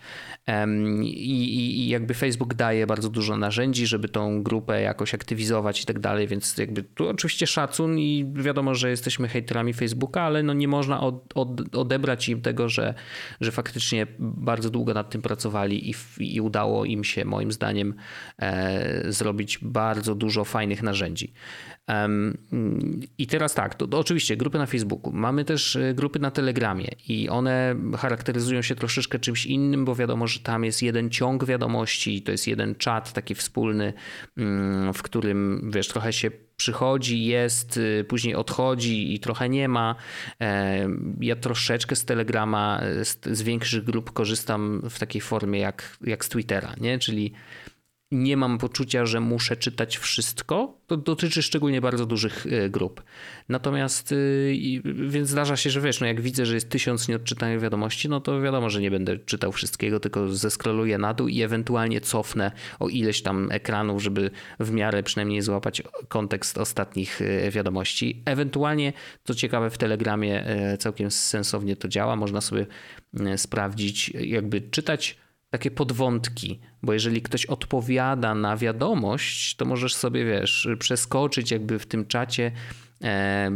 [1.01, 5.99] I, I, jakby Facebook daje bardzo dużo narzędzi, żeby tą grupę jakoś aktywizować i tak
[5.99, 10.67] dalej, więc jakby tu oczywiście szacun i wiadomo, że jesteśmy hejterami Facebooka, ale no nie
[10.67, 12.93] można od, od, odebrać im tego, że,
[13.41, 17.93] że faktycznie bardzo długo nad tym pracowali i, i udało im się moim zdaniem
[18.39, 21.33] e, zrobić bardzo dużo fajnych narzędzi.
[23.17, 25.13] I teraz tak, to, to, oczywiście grupy na Facebooku.
[25.13, 30.27] Mamy też e, grupy na Telegramie i one charakteryzują się troszeczkę czymś innym, bo wiadomo,
[30.27, 33.93] że tam jest jeden ciąg wiadomości, to jest jeden czat taki wspólny,
[34.37, 39.95] mm, w którym wiesz, trochę się przychodzi, jest, y, później odchodzi i trochę nie ma.
[41.19, 42.81] Ja troszeczkę z Telegrama,
[43.25, 46.99] z większych grup korzystam w takiej formie jak, jak z Twittera, nie?
[46.99, 47.33] czyli
[48.11, 50.77] nie mam poczucia, że muszę czytać wszystko.
[50.87, 53.03] To dotyczy szczególnie bardzo dużych e, grup.
[53.49, 58.09] Natomiast, y, więc zdarza się, że wiesz, no jak widzę, że jest tysiąc nieodczytanych wiadomości,
[58.09, 62.51] no to wiadomo, że nie będę czytał wszystkiego, tylko zeskroluję na dół i ewentualnie cofnę
[62.79, 68.21] o ileś tam ekranów, żeby w miarę przynajmniej złapać kontekst ostatnich e, wiadomości.
[68.25, 70.45] Ewentualnie, co ciekawe, w Telegramie
[70.79, 72.15] całkiem sensownie to działa.
[72.15, 72.65] Można sobie
[73.37, 75.17] sprawdzić, jakby czytać
[75.49, 81.85] takie podwątki, bo jeżeli ktoś odpowiada na wiadomość, to możesz sobie, wiesz, przeskoczyć jakby w
[81.85, 82.51] tym czacie
[83.03, 83.51] e,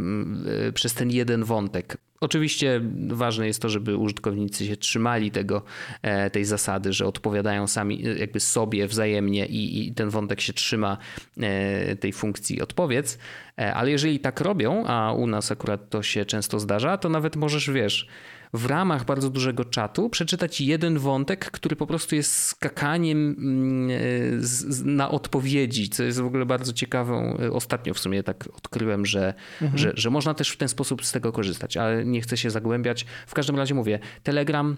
[0.74, 1.98] przez ten jeden wątek.
[2.22, 5.64] Oczywiście ważne jest to, żeby użytkownicy się trzymali tego,
[6.02, 10.98] e, tej zasady, że odpowiadają sami jakby sobie wzajemnie i, i ten wątek się trzyma
[11.38, 13.18] e, tej funkcji odpowiedz,
[13.58, 17.36] e, ale jeżeli tak robią, a u nas akurat to się często zdarza, to nawet
[17.36, 18.08] możesz, wiesz,
[18.54, 24.86] w ramach bardzo dużego czatu przeczytać jeden wątek, który po prostu jest skakaniem mm, e,
[24.86, 27.38] na odpowiedzi, co jest w ogóle bardzo ciekawą.
[27.38, 29.78] E, ostatnio w sumie tak odkryłem, że, mhm.
[29.78, 33.06] że, że można też w ten sposób z tego korzystać, ale nie chcę się zagłębiać.
[33.28, 34.78] W każdym razie mówię, Telegram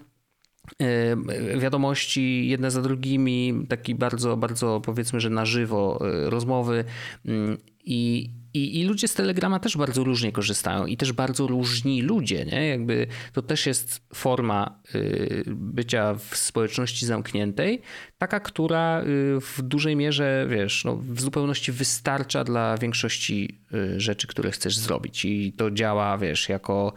[0.78, 6.84] e, wiadomości jedne za drugimi, taki bardzo, bardzo powiedzmy, że na żywo rozmowy
[7.26, 12.02] mm, i i, I ludzie z Telegrama też bardzo różnie korzystają i też bardzo różni
[12.02, 12.68] ludzie, nie?
[12.68, 17.82] Jakby to też jest forma y, bycia w społeczności zamkniętej,
[18.18, 19.04] taka, która y,
[19.40, 25.24] w dużej mierze, wiesz, no, w zupełności wystarcza dla większości y, rzeczy, które chcesz zrobić.
[25.24, 26.92] I to działa, wiesz, jako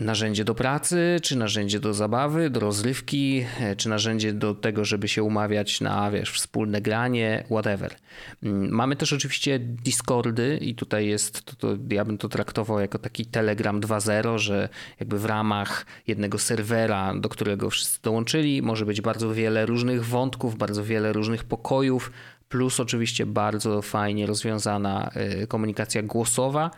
[0.00, 5.08] narzędzie do pracy, czy narzędzie do zabawy, do rozrywki, e, czy narzędzie do tego, żeby
[5.08, 7.94] się umawiać na, wiesz, wspólne granie, whatever.
[8.42, 12.98] Mm, mamy też oczywiście Discordy i tutaj jest, to, to ja bym to traktował jako
[12.98, 14.68] taki Telegram 2.0, że
[15.00, 20.58] jakby w ramach jednego serwera, do którego wszyscy dołączyli, może być bardzo wiele różnych wątków,
[20.58, 22.12] bardzo wiele różnych pokojów,
[22.48, 26.70] plus oczywiście bardzo fajnie rozwiązana e, komunikacja głosowa,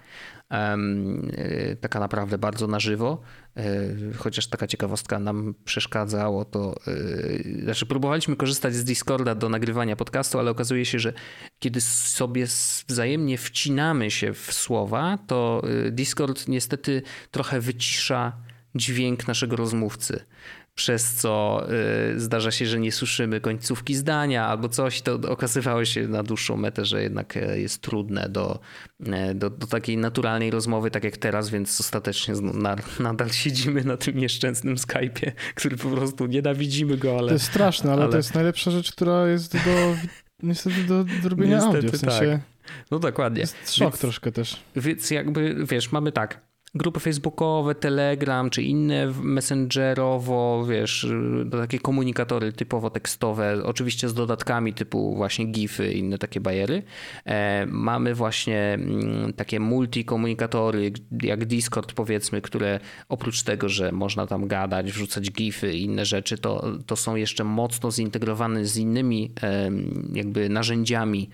[1.80, 3.20] taka naprawdę bardzo na żywo.
[3.56, 3.62] E,
[4.16, 10.38] chociaż taka ciekawostka nam przeszkadzało, to e, znaczy próbowaliśmy korzystać z Discorda do nagrywania podcastu,
[10.38, 11.12] ale okazuje się, że
[11.58, 12.46] kiedy sobie
[12.88, 18.32] wzajemnie wcinamy się w słowa, to Discord niestety trochę wycisza
[18.74, 20.24] dźwięk naszego rozmówcy
[20.74, 21.66] przez co
[22.14, 26.56] y, zdarza się, że nie słyszymy końcówki zdania albo coś, to okazywało się na dłuższą
[26.56, 28.58] metę, że jednak e, jest trudne do,
[29.06, 32.34] e, do, do takiej naturalnej rozmowy, tak jak teraz, więc ostatecznie
[33.00, 37.28] nadal siedzimy na tym nieszczęsnym Skype'ie, który po prostu nienawidzimy go, ale...
[37.28, 38.10] To jest straszne, ale, ale...
[38.10, 39.96] to jest najlepsza rzecz, która jest do,
[40.42, 42.30] niestety do, do robienia niestety audio, w sensie...
[42.30, 42.60] Tak.
[42.90, 43.40] No dokładnie.
[43.40, 44.60] Jest szok więc, troszkę też.
[44.76, 51.06] Więc jakby, wiesz, mamy tak, grupy facebookowe, Telegram czy inne messengerowo, wiesz,
[51.50, 56.82] takie komunikatory typowo tekstowe, oczywiście z dodatkami typu właśnie GIFy inne takie bajery.
[57.24, 64.48] E, mamy właśnie mm, takie multikomunikatory jak Discord powiedzmy, które oprócz tego, że można tam
[64.48, 69.30] gadać, wrzucać GIFy i inne rzeczy, to, to są jeszcze mocno zintegrowane z innymi
[70.12, 71.30] jakby narzędziami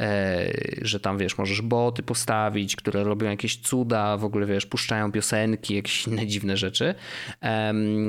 [0.00, 0.50] E,
[0.82, 5.74] że tam wiesz, możesz boty postawić, które robią jakieś cuda, w ogóle wiesz, puszczają piosenki,
[5.74, 6.94] jakieś inne dziwne rzeczy.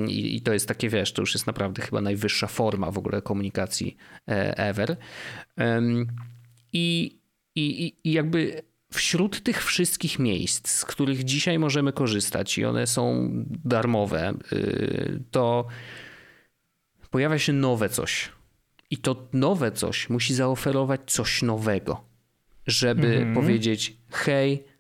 [0.08, 3.98] I to jest takie, wiesz, to już jest naprawdę chyba najwyższa forma w ogóle komunikacji
[4.28, 4.98] e, ever.
[6.74, 7.20] I,
[7.56, 8.62] i, i jakby
[8.94, 13.30] wśród tych wszystkich miejsc, z których dzisiaj możemy korzystać i one są
[13.66, 15.68] darmowe, y, to
[17.10, 18.30] pojawia się nowe coś
[18.90, 22.04] i to nowe coś musi zaoferować coś nowego,
[22.68, 23.36] żeby mm -hmm.
[23.36, 24.71] powiedzieć: hej,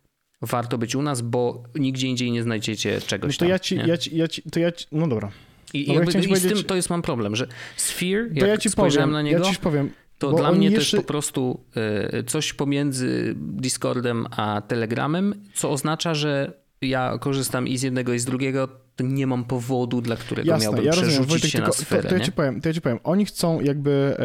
[0.41, 3.49] warto być u nas, bo nigdzie indziej nie znajdziecie czegoś no to tam.
[3.49, 5.31] Ja ci, ja ci, ja ci, to ja ci, no dobra.
[5.73, 8.69] I, no jakby, i z tym to jest mam problem, że Sphere, jak ja ci
[8.69, 10.91] spojrzałem powiem, na niego, ja ci powiem, to dla mnie jeszcze...
[10.91, 17.67] to jest po prostu e, coś pomiędzy Discordem a Telegramem, co oznacza, że ja korzystam
[17.67, 18.67] i z jednego i z drugiego,
[19.03, 22.03] nie mam powodu, dla którego Jasne, miałbym ja przerzucić rozumiem, Wojtek, się na sferę.
[22.03, 24.17] To, to, ja ci powiem, to ja ci powiem, oni chcą jakby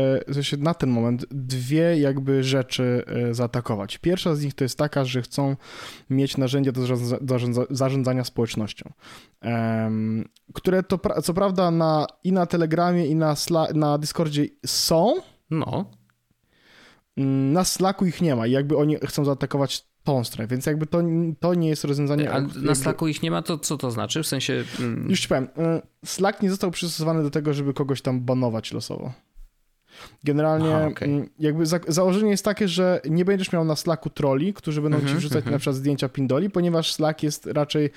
[0.55, 3.99] e, na ten moment dwie jakby rzeczy e, zaatakować.
[3.99, 5.57] Pierwsza z nich to jest taka, że chcą
[6.11, 6.87] mieć narzędzia do
[7.27, 8.93] zarządza, zarządzania społecznością,
[10.55, 13.35] które to co prawda na, i na Telegramie i na,
[13.75, 15.15] na Discordzie są,
[15.51, 15.91] no.
[17.17, 19.87] Mm, na Slacku ich nie ma i jakby oni chcą zaatakować
[20.25, 21.03] stronę, więc jakby to,
[21.41, 22.33] to nie jest rozwiązanie.
[22.33, 24.23] A na Slacku ich nie ma, to co to znaczy?
[24.23, 24.65] W sensie...
[24.81, 28.73] Mm, Już ci powiem, y, Slack nie został przystosowany do tego, żeby kogoś tam banować
[28.73, 29.13] losowo.
[30.25, 31.09] Generalnie Aha, okay.
[31.09, 34.99] Mm, jakby za założenie jest takie, że nie będziesz miał na Slacku troli, którzy będą
[34.99, 35.53] ci mhm, wrzucać mm -hmm.
[35.53, 37.91] na przykład zdjęcia pindoli, ponieważ Slack jest raczej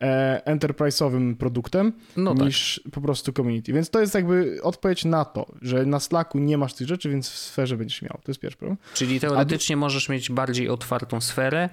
[0.00, 2.46] e, enterprise'owym produktem no tak.
[2.46, 2.92] niż tak.
[2.92, 3.72] po prostu community.
[3.72, 7.30] Więc to jest jakby odpowiedź na to, że na Slacku nie masz tych rzeczy, więc
[7.30, 8.18] w sferze będziesz miał.
[8.24, 8.78] To jest pierwszy problem.
[8.94, 9.78] Czyli teoretycznie A...
[9.78, 11.68] możesz mieć bardziej otwartą sferę,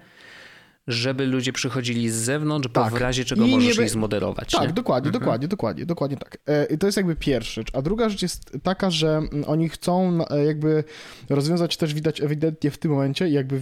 [0.88, 2.92] żeby ludzie przychodzili z zewnątrz, tak.
[2.92, 3.84] bo w razie czego I możesz be...
[3.84, 4.52] ich zmoderować.
[4.52, 4.74] Tak, nie?
[4.74, 5.22] dokładnie, mhm.
[5.22, 6.38] dokładnie, dokładnie, dokładnie tak.
[6.48, 7.70] E, I to jest jakby pierwsza rzecz.
[7.74, 10.84] A druga rzecz jest taka, że mm, oni chcą e, jakby
[11.30, 13.62] rozwiązać też widać ewidentnie w tym momencie, jakby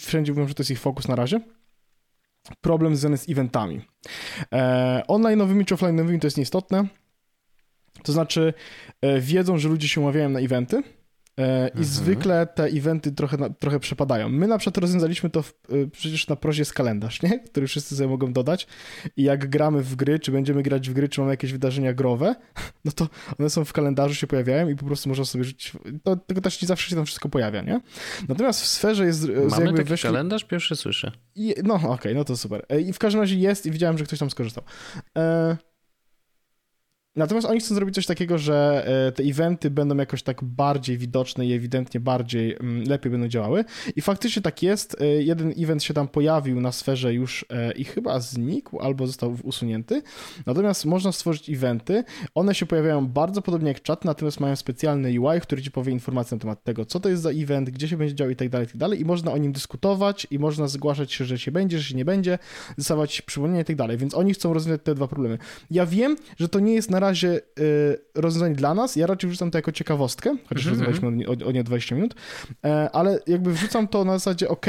[0.00, 1.40] wszędzie mówią, że to jest ich fokus na razie,
[2.60, 3.84] problem związany z eventami.
[4.52, 6.86] E, online'owymi czy offline'owymi to jest nieistotne.
[8.02, 8.54] To znaczy
[9.20, 10.82] wiedzą, że ludzie się umawiają na eventy,
[11.38, 11.84] I mhm.
[11.84, 14.28] zwykle te eventy trochę, trochę przepadają.
[14.28, 17.40] My na przykład rozwiązaliśmy to w, e, przecież na prozie z kalendarz, nie?
[17.50, 18.66] który wszyscy sobie mogą dodać.
[19.16, 22.34] I jak gramy w gry, czy będziemy grać w gry, czy mamy jakieś wydarzenia growe,
[22.84, 25.72] no to one są w kalendarzu, się pojawiają i po prostu można sobie rzucić.
[26.02, 27.80] To, tylko też nie zawsze się tam wszystko pojawia, nie?
[28.28, 29.28] Natomiast w sferze jest.
[29.28, 30.08] Mamy jakby taki weszli...
[30.08, 30.44] kalendarz?
[30.44, 31.12] Pierwszy słyszę.
[31.34, 32.66] I, no, okej, okay, no to super.
[32.68, 34.64] E, I w każdym razie jest i widziałem, że ktoś tam skorzystał.
[35.18, 35.56] E...
[37.16, 41.46] Natomiast oni chcą zrobić coś takiego, że e, te eventy będą jakoś tak bardziej widoczne
[41.46, 43.64] i ewidentnie bardziej, mm, lepiej będą działały.
[43.96, 45.00] I faktycznie tak jest.
[45.00, 49.36] E, jeden event się tam pojawił na sferze już e, i chyba znikł albo został
[49.42, 50.02] usunięty.
[50.46, 52.04] Natomiast można stworzyć eventy.
[52.34, 56.34] One się pojawiają bardzo podobnie jak czat, natomiast mają specjalny UI, który ci powie informacje
[56.34, 58.66] na temat tego, co to jest za event, gdzie się będzie działo i tak dalej,
[58.66, 59.00] i tak dalej.
[59.00, 62.04] I można o nim dyskutować i można zgłaszać się, że się będzie, że się nie
[62.04, 62.38] będzie,
[62.78, 63.96] dostawać przypomnienia i tak dalej.
[63.96, 65.38] Więc oni chcą rozwiązać te dwa problemy.
[65.70, 68.96] Ja wiem, że to nie jest na razie y, rozwiązań dla nas.
[68.96, 70.86] Ja raczej wrzucam to jako ciekawostkę, chociaż mm -hmm.
[70.86, 72.14] rozmawialiśmy o, o nie 20 minut,
[72.64, 74.66] e, ale jakby wrzucam to na zasadzie, ok,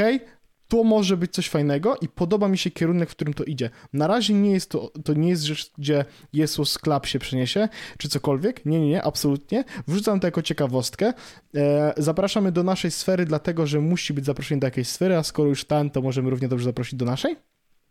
[0.68, 3.70] to może być coś fajnego i podoba mi się kierunek, w którym to idzie.
[3.92, 7.68] Na razie nie jest to, to nie jest rzecz, gdzie Jesus Club się przeniesie,
[7.98, 8.66] czy cokolwiek.
[8.66, 9.64] Nie, nie, nie, absolutnie.
[9.88, 11.12] Wrzucam to jako ciekawostkę.
[11.56, 15.48] E, zapraszamy do naszej sfery, dlatego że musi być zaproszenie do jakiejś sfery, a skoro
[15.48, 17.36] już ten, to możemy równie dobrze zaprosić do naszej.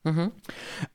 [0.05, 0.31] Mhm.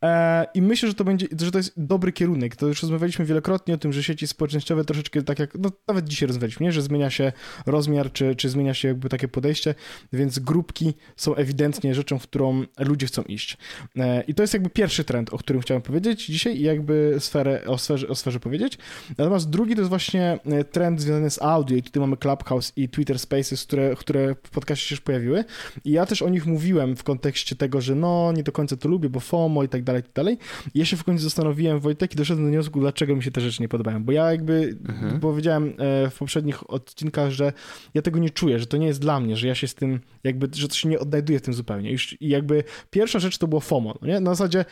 [0.02, 2.56] E, I myślę, że to będzie, że to jest dobry kierunek.
[2.56, 6.26] To już rozmawialiśmy wielokrotnie o tym, że sieci społecznościowe troszeczkę tak jak, no nawet dzisiaj
[6.26, 6.72] rozmawialiśmy, nie?
[6.72, 7.32] że zmienia się
[7.66, 9.74] rozmiar, czy, czy zmienia się jakby takie podejście,
[10.12, 13.56] więc grupki są ewidentnie rzeczą, w którą ludzie chcą iść.
[13.96, 17.62] E, I to jest jakby pierwszy trend, o którym chciałem powiedzieć dzisiaj i jakby sferę,
[17.66, 18.78] o, sferze, o sferze powiedzieć.
[19.18, 22.88] Natomiast drugi to jest właśnie e, trend związany z audio i tutaj mamy Clubhouse i
[22.88, 25.44] Twitter Spaces, które, które w podcaście się już pojawiły
[25.84, 28.88] i ja też o nich mówiłem w kontekście tego, że no nie do końca to
[28.88, 30.38] lubię, lubię, bo FOMO i tak dalej, i tak dalej.
[30.74, 33.40] I ja się w końcu zastanowiłem, Wojtek, i doszedłem do wniosku, dlaczego mi się te
[33.40, 34.04] rzeczy nie podobają.
[34.04, 35.20] Bo ja jakby mhm.
[35.20, 37.52] powiedziałem e, w poprzednich odcinkach, że
[37.94, 40.00] ja tego nie czuję, że to nie jest dla mnie, że ja się z tym
[40.24, 41.92] jakby, że to się nie odnajduję w tym zupełnie.
[42.20, 44.20] I jakby pierwsza rzecz to było FOMO, no nie?
[44.20, 44.64] Na zasadzie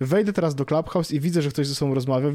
[0.00, 2.28] wejdę teraz do Clubhouse i widzę, że ktoś ze sobą rozmawia.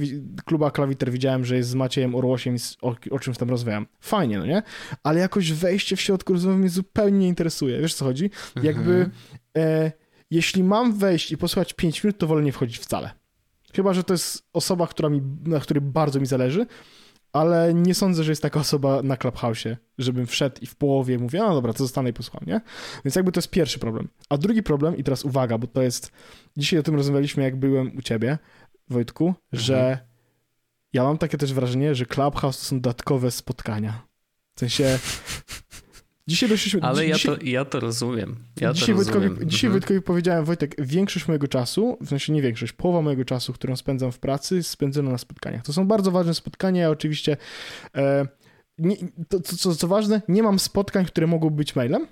[0.46, 3.86] Kluba Klawiter widziałem, że jest z Maciejem Orłosiem i o, o czymś tam rozmawiam.
[4.00, 4.64] Fajnie, no nie?
[5.04, 7.82] Ale jakoś wejście w środku rozmowy mnie zupełnie nie interesuje.
[7.82, 8.30] Wiesz co chodzi?
[8.64, 9.12] Jakby mhm.
[9.58, 9.92] e,
[10.32, 13.12] jeśli mam wejść i posłuchać 5 minut, to wolę nie wchodzić wcale.
[13.74, 16.66] Chyba, że to jest osoba, która mi, na której bardzo mi zależy,
[17.34, 21.40] ale nie sądzę, że jest taka osoba na Clubhouse'ie, żebym wszedł i w połowie mówię,
[21.40, 22.62] no dobra, to zostanę i posłucham, nie?
[23.06, 24.08] Więc jakby to jest pierwszy problem.
[24.30, 26.12] A drugi problem, i teraz uwaga, bo to jest,
[26.58, 28.38] dzisiaj o tym rozmawialiśmy, jak byłem u ciebie,
[28.90, 29.38] Wojtku, mhm.
[29.52, 30.00] że
[30.94, 34.08] ja mam takie też wrażenie, że Clubhouse to są dodatkowe spotkania.
[34.56, 35.00] W sensie
[36.32, 36.82] Dzisiaj doszliśmy...
[36.82, 38.36] Ale dzisiaj, ja, to, ja to rozumiem.
[38.62, 39.50] Ja dzisiaj to Wojtkowi, rozumiem.
[39.50, 39.80] dzisiaj mhm.
[39.80, 44.12] Wojtkowi powiedziałem, Wojtek, większość mojego czasu, w sensie nie większość, połowa mojego czasu, którą spędzam
[44.12, 45.64] w pracy, spędzono na spotkaniach.
[45.64, 47.38] To są bardzo ważne spotkania, ja oczywiście...
[47.96, 48.28] E,
[48.78, 48.96] nie,
[49.30, 52.08] to, co, co ważne, nie mam spotkań, które mogą być mailem,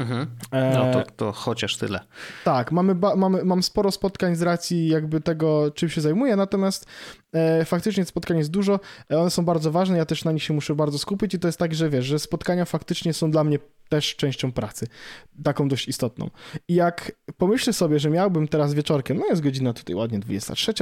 [0.00, 0.26] Mhm.
[0.52, 2.00] No to, to chociaż tyle.
[2.44, 7.19] Tak, mamy, mamy, mam sporo spotkań z racji jakby tego, czym się zajmuję, natomiast e,
[7.64, 10.74] faktycznie spotkań jest dużo, e, one są bardzo ważne, ja też na nich się muszę
[10.74, 13.58] bardzo skupić i to jest tak, że wiesz, że spotkania faktycznie są dla mnie
[13.90, 14.86] też częścią pracy,
[15.42, 16.30] taką dość istotną.
[16.68, 20.72] I jak pomyślę sobie, że miałbym teraz wieczorkiem, no jest godzina tutaj ładnie 23,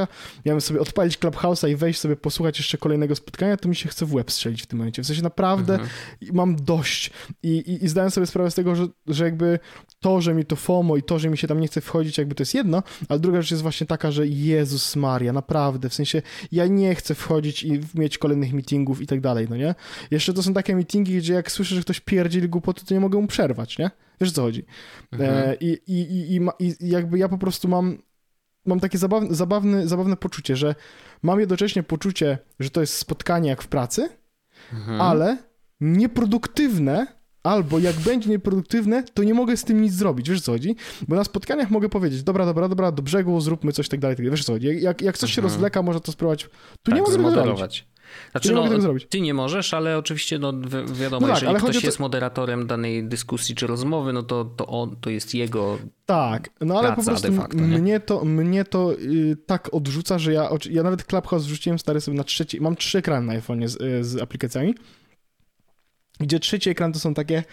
[0.47, 4.07] miałbym sobie odpalić Clubhouse'a i wejść sobie posłuchać jeszcze kolejnego spotkania, to mi się chce
[4.07, 5.03] w łeb strzelić w tym momencie.
[5.03, 5.91] W sensie naprawdę mhm.
[6.33, 7.11] mam dość
[7.43, 9.59] i, i, i zdałem sobie sprawę z tego, że, że jakby
[10.01, 12.35] to, że mi to FOMO i to, że mi się tam nie chce wchodzić, jakby
[12.35, 16.23] to jest jedno, ale druga rzecz jest właśnie taka, że Jezus Maria, naprawdę, w sensie
[16.53, 19.75] ja nie chcę wchodzić i mieć kolejnych meetingów i tak dalej, no nie?
[20.11, 23.19] Jeszcze to są takie meetingi, gdzie jak słyszę, że ktoś pierdzieli głupoty, to nie mogę
[23.19, 23.91] mu przerwać, nie?
[24.21, 24.65] Wiesz, o co chodzi?
[25.13, 25.51] Mhm.
[25.51, 27.99] E, i, i, i, i, jakby ja po prostu mam
[28.67, 30.75] mam takie zabawne, zabawne, zabawne poczucie, że
[31.23, 34.09] mam jednocześnie poczucie, że to jest spotkanie jak w pracy,
[34.73, 35.01] mhm.
[35.01, 35.39] ale
[35.81, 37.07] nieproduktywne
[37.49, 40.77] Albo jak będzie nieproduktywne, to nie mogę z tym nic zrobić, wiesz co chodzi?
[41.09, 44.27] Bo na spotkaniach mogę powiedzieć, dobra, dobra, dobra, do brzegu, zróbmy coś tak dalej, tak
[44.27, 44.37] dalej.
[44.37, 44.67] wiesz co chodzi?
[44.81, 45.53] Jak, jak coś się mhm.
[45.53, 46.43] rozwleka, może to spróbować.
[46.45, 46.51] Tu
[46.83, 47.87] tak, nie mogę tego zrobić.
[48.31, 48.65] Znaczy, no.
[49.09, 52.67] Ty nie możesz, ale oczywiście no, wi wiadomo, No tak, jeżeli ktoś to- jest moderatorem
[52.67, 57.03] danej dyskusji czy rozmowy, no to, to, on, to jest jego Tak, no ale praca
[57.03, 57.79] po prostu facto, nie?
[57.79, 62.17] mnie to, mnie to y, tak odrzuca, że ja, ja nawet Clubhouse wrzuciłem stary sobie
[62.17, 64.75] na trzeci, mam trzy ekrany na iPhone'ie z, y, z aplikacjami,
[66.21, 67.45] gdzie trzeci ekran to są takie,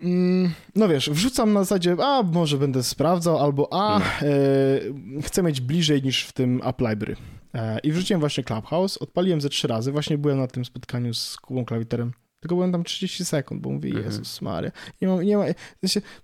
[0.00, 5.18] mm, no wiesz, wrzucam na zasadzie, a może będę sprawdzał, albo a Hmm.
[5.18, 7.16] y, chcę mieć bliżej niż w tym App Library.
[7.54, 11.36] E, I wrzuciłem właśnie Clubhouse, odpaliłem ze trzy razy, właśnie byłem na tym spotkaniu z
[11.36, 14.06] Kubą Klawiterem, tylko byłem tam 30 sekund, bo mówię, Mhm.
[14.06, 14.70] Jezus Maria,
[15.02, 15.44] nie, mam, nie, ma,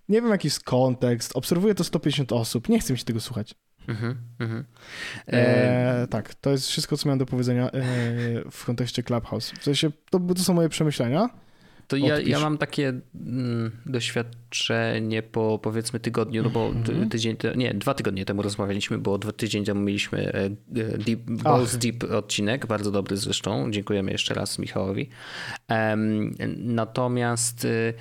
[0.08, 3.54] nie wiem jaki jest kontekst, obserwuję to 150 osób, nie chcę mi się tego słuchać.
[3.88, 4.64] Mhm, mhm.
[5.28, 5.32] E,
[6.02, 7.82] E, tak, to jest wszystko, co miałem do powiedzenia e,
[8.50, 9.52] w kontekście Clubhouse.
[9.60, 11.30] W sensie, to, to są moje przemyślenia.
[11.90, 12.28] To ja, Odpisz.
[12.28, 17.08] ja mam takie mm, doświadczenie po powiedzmy tygodniu, no bo Mhm.
[17.08, 20.50] tydzień, nie, dwa tygodnie temu rozmawialiśmy, bo dwa tydzień temu mieliśmy e, e,
[20.98, 23.70] deep, Balls Deep odcinek, bardzo dobry zresztą.
[23.70, 25.08] Dziękujemy jeszcze raz Michałowi.
[26.56, 27.94] Natomiast y,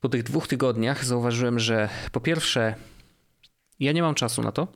[0.00, 2.74] po tych dwóch tygodniach zauważyłem, że po pierwsze
[3.80, 4.68] ja nie mam czasu na to,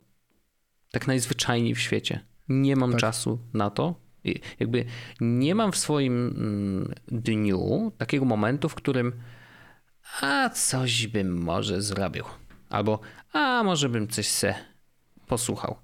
[0.91, 2.19] tak najzwyczajniej w świecie.
[2.49, 2.99] Nie mam Tak.
[2.99, 4.02] czasu na to.
[4.59, 4.85] Jakby
[5.21, 9.13] nie mam w swoim mm, dniu takiego momentu, w którym
[10.21, 12.23] a coś bym może zrobił.
[12.69, 12.99] Albo
[13.33, 14.55] a może bym coś se
[15.27, 15.75] posłuchał.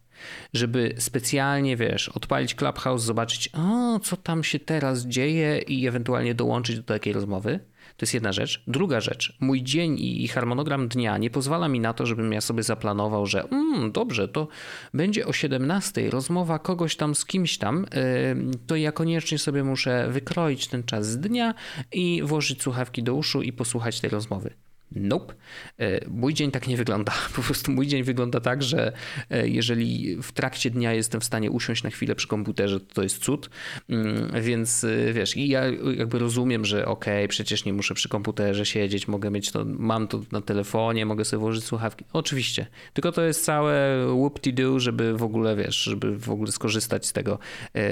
[0.53, 6.75] Żeby specjalnie, wiesz, odpalić Clubhouse, zobaczyć, o, co tam się teraz dzieje i ewentualnie dołączyć
[6.75, 7.59] do takiej rozmowy.
[7.99, 8.63] To jest jedna rzecz.
[8.67, 12.63] Druga rzecz, mój dzień i harmonogram dnia nie pozwala mi na to, żebym ja sobie
[12.63, 14.47] zaplanował, że mm, dobrze, to
[14.93, 20.07] będzie o 17 rozmowa kogoś tam z kimś tam, yy, to ja koniecznie sobie muszę
[20.09, 21.53] wykroić ten czas z dnia
[21.91, 24.68] i włożyć słuchawki do uszu i posłuchać tej rozmowy.
[24.91, 25.33] Nope.
[25.77, 27.13] E, Mój dzień tak nie wygląda.
[27.35, 28.93] Po prostu mój dzień wygląda tak, że
[29.29, 33.03] e, jeżeli w trakcie dnia jestem w stanie usiąść na chwilę przy komputerze, to to
[33.03, 33.49] jest cud.
[33.89, 35.63] Mm, Więc e, wiesz, i ja
[35.97, 40.21] jakby rozumiem, że okej, przecież nie muszę przy komputerze siedzieć, mogę mieć to, mam to
[40.31, 42.05] na telefonie, mogę sobie włożyć słuchawki.
[42.13, 42.67] Oczywiście.
[42.93, 47.39] Tylko to jest całe whoop-de-doo, żeby w ogóle, wiesz, żeby w ogóle skorzystać z tego.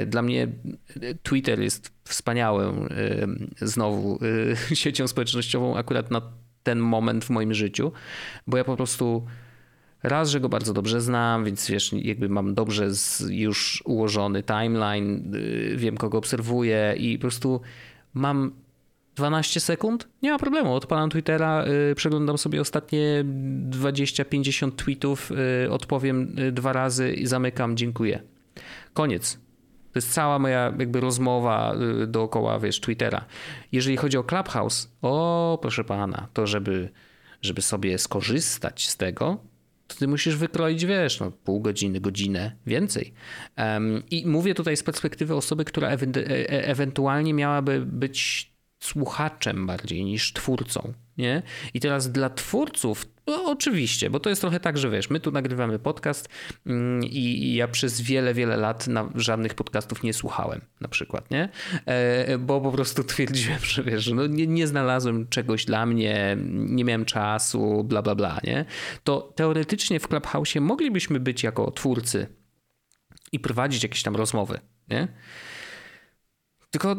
[0.08, 0.48] Dla mnie
[1.24, 2.88] Twitter jest wspaniałą
[3.62, 4.20] znowu
[4.74, 6.22] siecią społecznościową akurat na
[6.68, 7.92] ten moment w moim życiu,
[8.48, 9.26] bo ja po prostu
[10.04, 12.90] raz, że go bardzo dobrze znam, więc wiesz, jakby mam dobrze
[13.30, 17.62] już ułożony timeline, yy, wiem kogo obserwuję i po prostu
[18.14, 18.52] mam
[19.16, 20.74] 12 sekund, nie ma problemu.
[20.74, 23.26] Odpalam Twittera, yy, przeglądam sobie ostatnie
[23.70, 25.32] 20-50 tweetów,
[25.64, 28.20] yy, odpowiem yy, dwa razy i zamykam, dziękuję.
[28.94, 29.47] Koniec.
[29.98, 33.26] To jest cała moja jakby rozmowa y, dookoła, wiesz, Twittera.
[33.72, 36.90] Jeżeli chodzi o Clubhouse, o proszę pana, to żeby,
[37.42, 39.38] żeby sobie skorzystać z tego,
[39.88, 43.14] to ty musisz wykroić, wiesz, no, pół godziny, godzinę, więcej.
[43.56, 50.06] Em, I mówię tutaj z perspektywy osoby, która e- e- ewentualnie miałaby być słuchaczem bardziej
[50.06, 50.94] niż twórcą.
[51.18, 51.42] Nie?
[51.74, 55.32] I teraz dla twórców, no oczywiście, bo to jest trochę tak, że wiesz, my tu
[55.32, 56.30] nagrywamy podcast
[56.66, 61.50] mm, i ja przez wiele, wiele lat na żadnych podcastów nie słuchałem, na przykład, nie?
[61.86, 66.84] E, Bo po prostu twierdziłem, że wiesz, no nie, nie znalazłem czegoś dla mnie, nie
[66.84, 68.66] miałem czasu, bla, bla, bla, nie?
[69.04, 72.28] To teoretycznie w Clubhouse moglibyśmy być jako twórcy
[73.32, 75.08] i prowadzić jakieś tam rozmowy, nie?
[76.72, 76.96] Tylko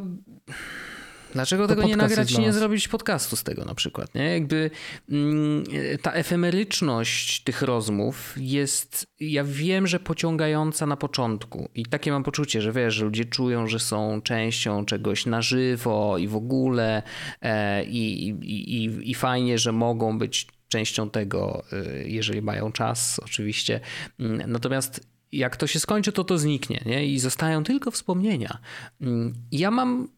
[1.33, 4.25] dlaczego To tego nie nagrać i nie zrobić podcastu z tego na przykład, nie?
[4.25, 4.71] Jakby
[5.11, 5.65] mm,
[6.03, 12.63] ta efemeryczność tych rozmów jest, ja wiem, że pociągająca na początku i takie mam poczucie,
[12.63, 17.03] że wiesz, że ludzie czują, że są częścią czegoś na żywo i w ogóle
[17.43, 23.21] e, i, i, i, i fajnie, że mogą być częścią tego, e, jeżeli mają czas
[23.25, 23.81] oczywiście.
[24.21, 27.07] Mm, Natomiast jak to się skończy, to to zniknie nie?
[27.07, 28.59] i zostają tylko wspomnienia.
[29.01, 30.09] Mm, Ja mam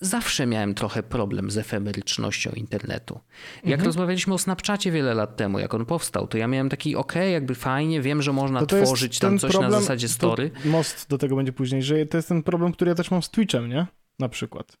[0.00, 3.20] zawsze miałem trochę problem z efemerycznością internetu.
[3.56, 3.86] Jak Mhm.
[3.86, 7.54] rozmawialiśmy o Snapchacie wiele lat temu, jak on powstał, to ja miałem taki, okej, jakby
[7.54, 10.50] fajnie, wiem, że można To to jest tworzyć tam coś na zasadzie to story.
[10.64, 13.30] Most do tego będzie później, że to jest ten problem, który ja też mam z
[13.30, 13.86] Twitchem, nie?
[14.18, 14.72] Na przykład.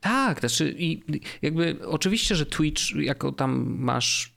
[0.00, 1.02] Tak, znaczy i
[1.42, 4.32] jakby oczywiście, że Twitch, jako tam masz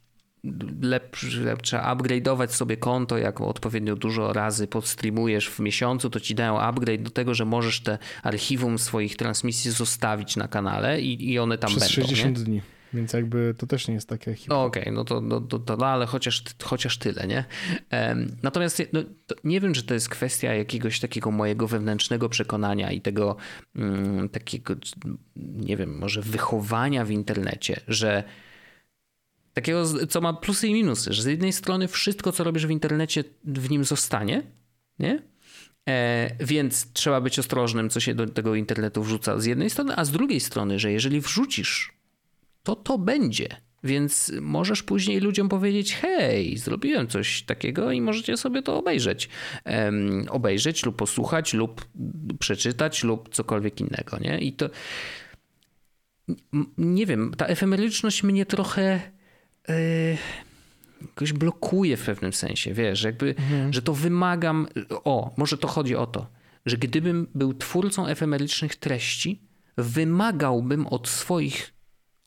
[0.81, 6.60] lepszy, trzeba upgrade'ować sobie konto, jak odpowiednio dużo razy podstreamujesz w miesiącu, to ci dają
[6.60, 11.57] upgrade do tego, że możesz te archiwum swoich transmisji zostawić na kanale i, i one
[11.57, 11.93] tam Przez będą.
[11.93, 12.43] 60 nie?
[12.43, 12.61] dni.
[12.95, 14.49] Więc jakby to też nie jest takie hip.
[14.49, 17.45] No Okej, no to, no, to, to no, ale chociaż, chociaż tyle, nie?
[17.89, 19.03] Em, natomiast no,
[19.43, 23.36] nie wiem, czy to jest kwestia jakiegoś takiego mojego wewnętrznego przekonania i tego
[23.76, 24.76] mm, takiego,
[25.36, 28.24] nie wiem, może wychowania w internecie, że
[29.56, 33.24] takiego, co ma plusy i minusy, że z jednej strony wszystko, co robisz w internecie,
[33.43, 34.43] w nim zostanie,
[34.99, 35.24] nie?
[35.89, 40.06] E, więc trzeba być ostrożnym, co się do tego internetu wrzuca z jednej strony, a
[40.06, 41.93] z drugiej strony, że jeżeli wrzucisz,
[42.64, 43.47] to to będzie.
[43.84, 49.30] Więc możesz później ludziom powiedzieć: Hej, zrobiłem coś takiego i możecie sobie to obejrzeć.
[49.66, 51.86] Um, obejrzeć lub posłuchać, lub
[52.39, 54.20] przeczytać, lub cokolwiek innego.
[54.20, 54.39] Nie?
[54.39, 54.70] I to.
[56.78, 59.14] Nie wiem, ta efemeryczność mnie trochę.
[59.68, 60.18] Yy
[61.01, 63.74] jakoś blokuje w pewnym sensie, wiesz, jakby, mhm.
[63.74, 66.28] że to wymagam, o, może to chodzi o to,
[66.66, 69.41] że gdybym był twórcą efemerycznych treści,
[69.78, 71.74] wymagałbym od swoich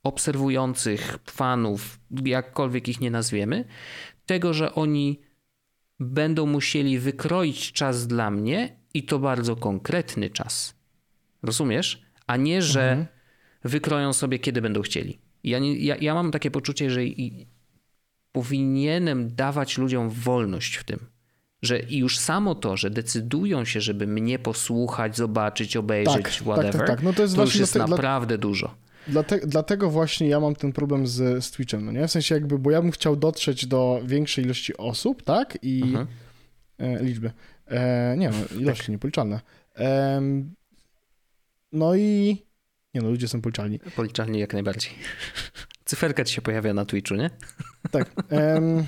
[0.03, 3.65] obserwujących fanów, jakkolwiek ich nie nazwiemy,
[4.27, 5.21] tego, że oni
[6.01, 10.75] będą musieli wykroić czas dla mnie i to bardzo konkretny czas.
[11.43, 12.03] Rozumiesz?
[12.27, 13.07] A nie, że mhm.
[13.65, 15.28] wykroją sobie, kiedy będą chcieli.
[15.45, 17.47] Ja, nie, ja, ja mam takie poczucie, że i,
[18.33, 20.99] powinienem dawać ludziom wolność w tym.
[21.63, 26.73] Że i już samo to, że decydują się, żeby mnie posłuchać, zobaczyć, obejrzeć, tak, whatever,
[26.73, 27.03] tak, tak, tak.
[27.03, 28.75] No to, jest to już jest te, naprawdę dla, dużo.
[29.09, 32.09] Dlate, dlatego właśnie ja mam ten problem z, z Twitchem, no nie?
[32.09, 35.59] W sensie jakby, bo ja bym chciał dotrzeć do większej ilości osób, tak?
[35.63, 36.07] I mhm.
[36.79, 37.33] e, liczby.
[37.67, 38.89] E, nie no, ilości tak.
[38.89, 39.41] niepoliczalne.
[39.77, 40.23] E,
[41.73, 42.37] no i...
[42.99, 43.79] Nie no, ludzie są policzalni.
[43.97, 44.91] Policzalni jak najbardziej.
[45.85, 47.31] Cyferka ci się pojawia na Twitchu, nie?
[47.91, 48.11] Tak.
[48.31, 48.85] Um,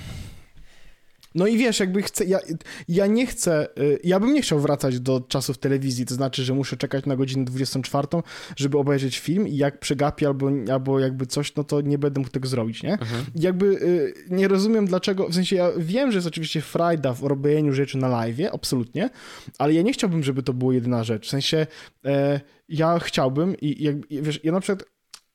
[1.35, 2.39] no i wiesz, jakby chcę, ja,
[2.87, 6.53] ja nie chcę, y, ja bym nie chciał wracać do czasów telewizji, to znaczy, że
[6.53, 8.07] muszę czekać na godzinę 24,
[8.55, 12.31] żeby obejrzeć film i jak przegapię albo, albo jakby coś, no to nie będę mógł
[12.31, 12.93] tego zrobić, nie?
[12.93, 13.25] Mhm.
[13.35, 17.73] Jakby y, nie rozumiem dlaczego, w sensie ja wiem, że jest oczywiście frajda w robieniu
[17.73, 19.09] rzeczy na live, absolutnie,
[19.57, 21.67] ale ja nie chciałbym, żeby to była jedyna rzecz, w sensie
[22.05, 24.89] e, ja chciałbym i jakby, wiesz, ja na przykład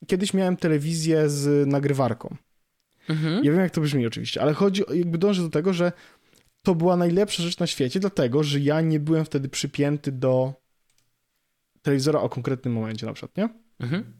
[0.07, 2.37] kiedyś miałem telewizję z nagrywarką.
[3.09, 3.45] Mhm.
[3.45, 5.93] Ja wiem, jak to brzmi oczywiście, ale chodzi, jakby dążę do tego, że
[6.63, 10.55] to była najlepsza rzecz na świecie, dlatego, że ja nie byłem wtedy przypięty do
[11.83, 13.49] telewizora o konkretnym momencie na przykład, nie?
[13.81, 14.13] Mhm.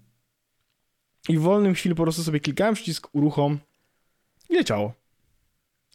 [1.29, 3.59] I w wolnym chwili po prostu sobie klikałem przycisk uruchom
[4.49, 4.95] i leciało.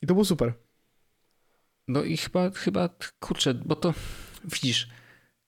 [0.01, 0.53] I to było super.
[1.87, 2.89] No i chyba, chyba,
[3.19, 3.93] kurczę, bo to
[4.43, 4.89] widzisz,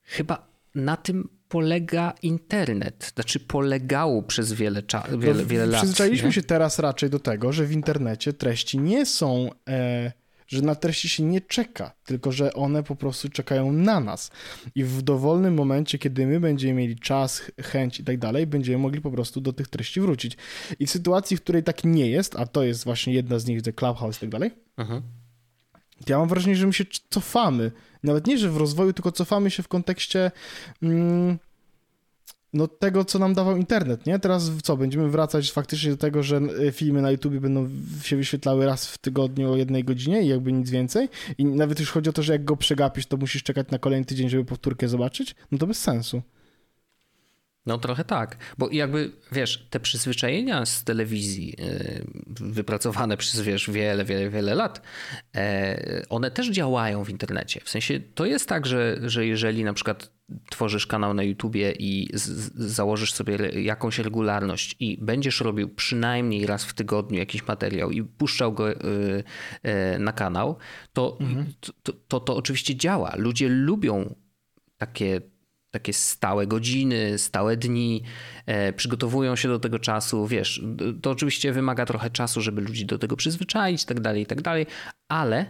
[0.02, 3.12] chyba na tym polega internet.
[3.14, 5.80] Znaczy polegało przez wiele, cza- wiele, no, wiele lat.
[5.80, 9.50] Przyzwyczailiśmy się teraz raczej do tego, że w internecie treści nie są...
[9.68, 10.12] E,
[10.46, 14.30] że na treści się nie czeka, tylko że one po prostu czekają na nas.
[14.74, 19.00] I w dowolnym momencie, kiedy my będziemy mieli czas, chęć i tak dalej, będziemy mogli
[19.00, 20.36] po prostu do tych treści wrócić.
[20.78, 23.62] I w sytuacji, w której tak nie jest, a to jest właśnie jedna z nich,
[23.62, 25.02] The Clubhouse i tak dalej, mhm.
[26.08, 27.70] ja mam wrażenie, że my się cofamy
[28.04, 30.30] nawet nie, że w rozwoju, tylko cofamy się w kontekście
[30.82, 31.38] mm,
[32.54, 34.18] no, tego, co nam dawał internet, nie?
[34.18, 37.68] Teraz co, będziemy wracać faktycznie do tego, że y, filmy na YouTube będą
[38.02, 41.90] się wyświetlały raz w tygodniu o jednej godzinie i jakby nic więcej i nawet już
[41.90, 44.88] chodzi o to, że jak go przegapisz, to musisz czekać na kolejny tydzień, żeby powtórkę
[44.88, 46.22] zobaczyć, no to bez sensu.
[47.66, 54.04] No trochę tak, bo jakby wiesz, te przyzwyczajenia z telewizji y, wypracowane przez wiesz wiele,
[54.04, 54.82] wiele, wiele lat,
[55.36, 57.60] e, one też działają w internecie.
[57.64, 60.10] W sensie to jest tak, że, że jeżeli na przykład
[60.50, 62.08] tworzysz kanał na YouTubie i
[62.54, 68.52] założysz sobie jakąś regularność i będziesz robił przynajmniej raz w tygodniu jakiś materiał i puszczał
[68.52, 68.76] go y,
[69.94, 70.56] y, na kanał,
[70.92, 71.46] to, mhm.
[71.82, 73.14] to, to, to oczywiście działa.
[73.16, 74.14] Ludzie lubią
[74.78, 75.20] takie
[75.74, 78.02] takie stałe godziny, stałe dni,
[78.46, 80.62] e, przygotowują się do tego czasu, wiesz,
[81.02, 84.66] to oczywiście wymaga trochę czasu, żeby ludzi do tego przyzwyczaić, tak dalej, i tak dalej,
[85.08, 85.46] ale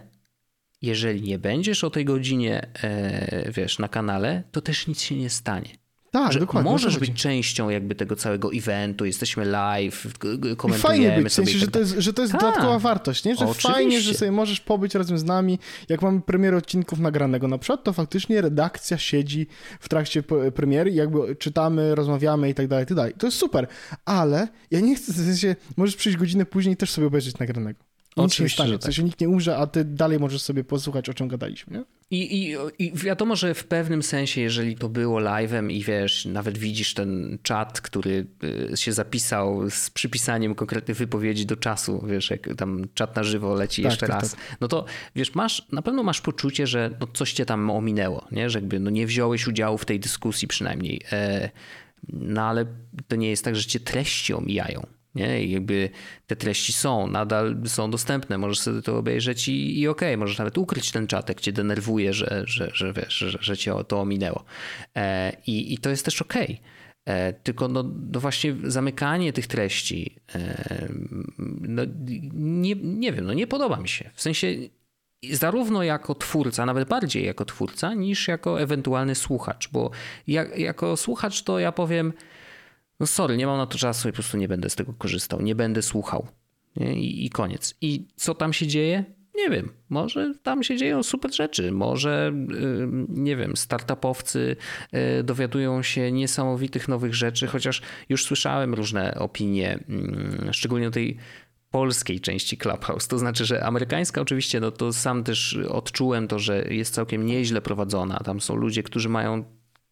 [0.81, 5.29] jeżeli nie będziesz o tej godzinie, e, wiesz, na kanale, to też nic się nie
[5.29, 5.84] stanie.
[6.15, 6.71] Tak, że dokładnie.
[6.71, 10.07] Możesz być częścią jakby tego całego eventu, jesteśmy live,
[10.57, 12.41] komentujemy I fajnie być, w sensie, tak że, to jest, że to jest tak.
[12.41, 13.35] dodatkowa wartość, nie?
[13.35, 13.71] Że Oczywiście.
[13.71, 15.59] fajnie, że sobie możesz pobyć razem z nami.
[15.89, 19.47] Jak mamy premierę odcinków nagranego na przykład, to faktycznie redakcja siedzi
[19.79, 20.23] w trakcie
[20.55, 23.13] premiery i jakby czytamy, rozmawiamy i tak dalej, i tak dalej.
[23.17, 23.67] To jest super,
[24.05, 27.79] ale ja nie chcę, w sensie, możesz przyjść godzinę później i też sobie obejrzeć nagranego.
[28.17, 28.79] Nic Oczywiście, się nie stanie.
[28.79, 29.05] W sensie tak.
[29.05, 31.77] nikt nie umrze, a ty dalej możesz sobie posłuchać, o czym gadaliśmy.
[31.77, 31.83] Nie?
[32.11, 36.57] I, i, I wiadomo, że w pewnym sensie, jeżeli to było live'em i wiesz, nawet
[36.57, 38.27] widzisz ten czat, który
[38.73, 43.55] y, się zapisał z przypisaniem konkretnych wypowiedzi do czasu, wiesz, jak tam czat na żywo
[43.55, 44.57] leci tak, jeszcze tak, raz, tak.
[44.61, 44.85] no to
[45.15, 48.49] wiesz, masz, na pewno masz poczucie, że no coś cię tam ominęło, nie?
[48.49, 51.01] że jakby no nie wziąłeś udziału w tej dyskusji przynajmniej.
[51.11, 51.49] E,
[52.13, 52.65] no ale
[53.07, 54.94] to nie jest tak, że cię treści omijają.
[55.15, 55.43] Nie?
[55.43, 55.89] I jakby
[56.27, 60.37] te treści są, nadal są dostępne, możesz sobie to obejrzeć i, i okej, okay, możesz
[60.37, 64.43] nawet ukryć ten czatek, cię denerwuje, że, że, że wiesz, że, że cię to ominęło.
[64.95, 66.43] E, i, I to jest też okej.
[66.43, 66.57] Okay.
[67.05, 70.87] E, tylko no, no, właśnie zamykanie tych treści, e,
[71.61, 71.81] no,
[72.33, 74.09] nie, nie wiem, no nie podoba mi się.
[74.13, 74.47] W sensie
[75.31, 79.91] zarówno jako twórca, nawet bardziej jako twórca, niż jako ewentualny słuchacz, bo
[80.27, 82.13] jak, jako słuchacz to ja powiem,
[82.99, 85.41] no sorry, nie mam na to czasu i po prostu nie będę z tego korzystał,
[85.41, 86.27] nie będę słuchał.
[86.75, 86.93] Nie?
[86.93, 87.75] I, I koniec.
[87.81, 89.05] I co tam się dzieje?
[89.35, 92.33] Nie wiem, może tam się dzieją super rzeczy, może
[93.09, 94.55] nie wiem, startupowcy
[95.19, 101.17] y, dowiadują się niesamowitych nowych rzeczy, chociaż już słyszałem różne opinie, mm, szczególnie o tej
[101.71, 103.07] polskiej części Clubhouse.
[103.07, 107.61] To znaczy, że amerykańska oczywiście, no to sam też odczułem to, że jest całkiem nieźle
[107.61, 108.19] prowadzona.
[108.19, 109.43] Tam są ludzie, którzy mają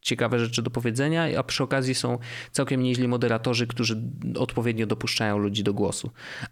[0.04, 2.20] ciekawe rzeczy do powiedzenia, a przy okazji są
[2.52, 4.02] całkiem nieźli moderatorzy, którzy
[4.38, 6.12] odpowiednio dopuszczają ludzi do głosu.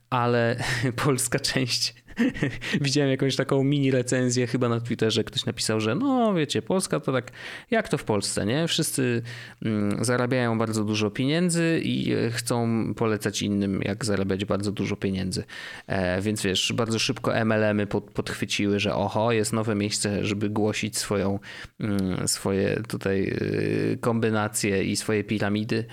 [0.10, 0.64] Ale
[1.06, 1.96] polska część
[2.82, 7.12] Widziałem jakąś taką mini recenzję chyba na Twitterze, ktoś napisał, że no wiecie, Polska to
[7.12, 7.32] tak
[7.72, 8.68] jak to w Polsce, nie?
[8.68, 9.22] Wszyscy
[9.66, 15.44] mm, zarabiają bardzo dużo pieniędzy i e, chcą polecać innym, jak zarabiać bardzo dużo pieniędzy.
[15.88, 20.98] E, więc wiesz, bardzo szybko MLM-y pod, podchwyciły, że oho, jest nowe miejsce, żeby głosić
[20.98, 21.40] swoją,
[21.80, 25.86] mm, swoje tutaj e, kombinacje i swoje piramidy.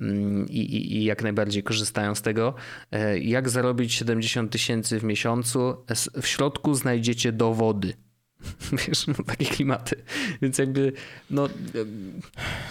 [0.00, 2.54] Mm, i, i, i, jak najbardziej korzystają z tego.
[2.92, 5.76] E, jak zarobić 70 tysięcy w miesiącu?
[6.22, 7.94] W środku znajdziecie dowody.
[8.86, 9.96] Wiesz, no, takie klimaty.
[10.42, 10.92] Więc jakby,
[11.30, 11.48] no...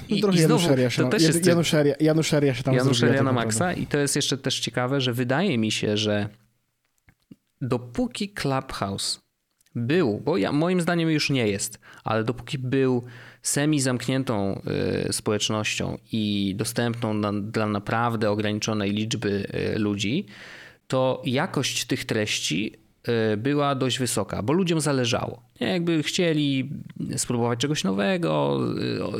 [0.10, 1.46] I, no i znowu, się, to też jest...
[2.54, 5.98] Się tam Januszeria na maksa i to jest jeszcze też ciekawe, że wydaje mi się,
[5.98, 6.30] że
[7.62, 9.20] dopóki Clubhouse
[9.76, 13.04] był, bo ja, moim zdaniem już nie jest, ale dopóki był
[13.46, 14.62] semi-zamkniętą
[15.10, 20.26] y, społecznością i dostępną na, dla naprawdę ograniczonej liczby y, ludzi,
[20.88, 22.74] to jakość tych treści
[23.34, 25.42] y, była dość wysoka, bo ludziom zależało.
[25.60, 26.70] Jakby chcieli
[27.18, 28.60] spróbować czegoś nowego,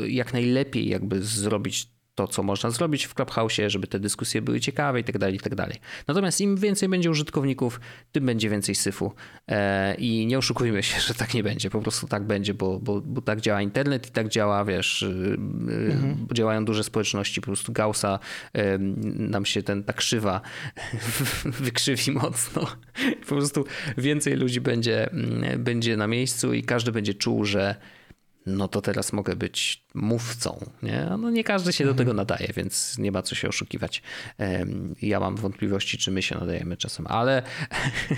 [0.08, 5.00] jak najlepiej jakby zrobić to, co można zrobić w Clubhouse, żeby te dyskusje były ciekawe
[5.00, 5.76] i tak dalej, i tak dalej.
[6.06, 7.80] Natomiast im więcej będzie użytkowników,
[8.12, 9.12] tym będzie więcej syfu.
[9.48, 11.70] E, I nie oszukujmy się, że tak nie będzie.
[11.70, 15.06] Po prostu tak będzie, bo, bo, bo tak działa internet i tak działa, wiesz, y,
[15.06, 16.26] y, mhm.
[16.32, 17.40] działają duże społeczności.
[17.40, 18.18] Po prostu Gaussa
[19.02, 20.40] nam się ten, ta krzywa
[21.44, 22.66] wykrzywi mocno.
[23.20, 23.64] Po prostu
[23.98, 27.76] więcej ludzi będzie, mm, będzie na miejscu i każdy będzie czuł, że
[28.46, 30.70] no to teraz mogę być mówcą.
[30.82, 31.06] Nie?
[31.18, 31.96] No nie każdy się mhm.
[31.96, 34.02] do tego nadaje, więc nie ma co się oszukiwać.
[35.02, 37.42] Ja mam wątpliwości, czy my się nadajemy czasem, ale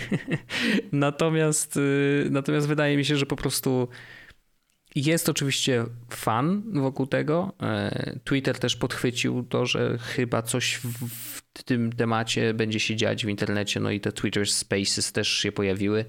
[0.93, 3.89] natomiast, y, natomiast wydaje mi się, że po prostu
[4.95, 7.53] jest oczywiście fan wokół tego.
[7.62, 10.81] E, Twitter też podchwycił to, że chyba coś
[11.55, 15.53] w tym temacie będzie się dziać w internecie, no i te Twitter Spaces też się
[15.53, 16.05] pojawiły,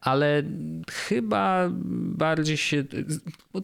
[0.00, 0.42] ale
[0.90, 1.68] chyba
[2.16, 2.84] bardziej się,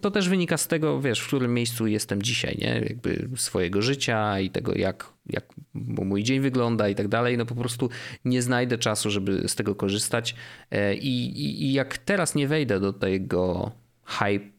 [0.00, 2.80] to też wynika z tego, wiesz, w którym miejscu jestem dzisiaj, nie?
[2.88, 7.54] Jakby swojego życia i tego, jak, jak mój dzień wygląda i tak dalej, no po
[7.54, 7.90] prostu
[8.24, 10.34] nie znajdę czasu, żeby z tego korzystać
[10.70, 13.72] e, i, i, i jak teraz nie wejdę do tego
[14.04, 14.52] hype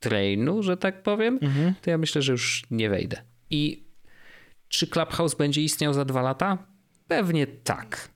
[0.00, 1.74] trainu, że tak powiem, mhm.
[1.82, 3.22] to ja myślę, że już nie wejdę.
[3.50, 3.88] I
[4.68, 6.58] czy Clubhouse będzie istniał za dwa lata?
[7.08, 8.08] Pewnie tak.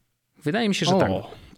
[0.43, 1.11] Wydaje mi się, że o, tak.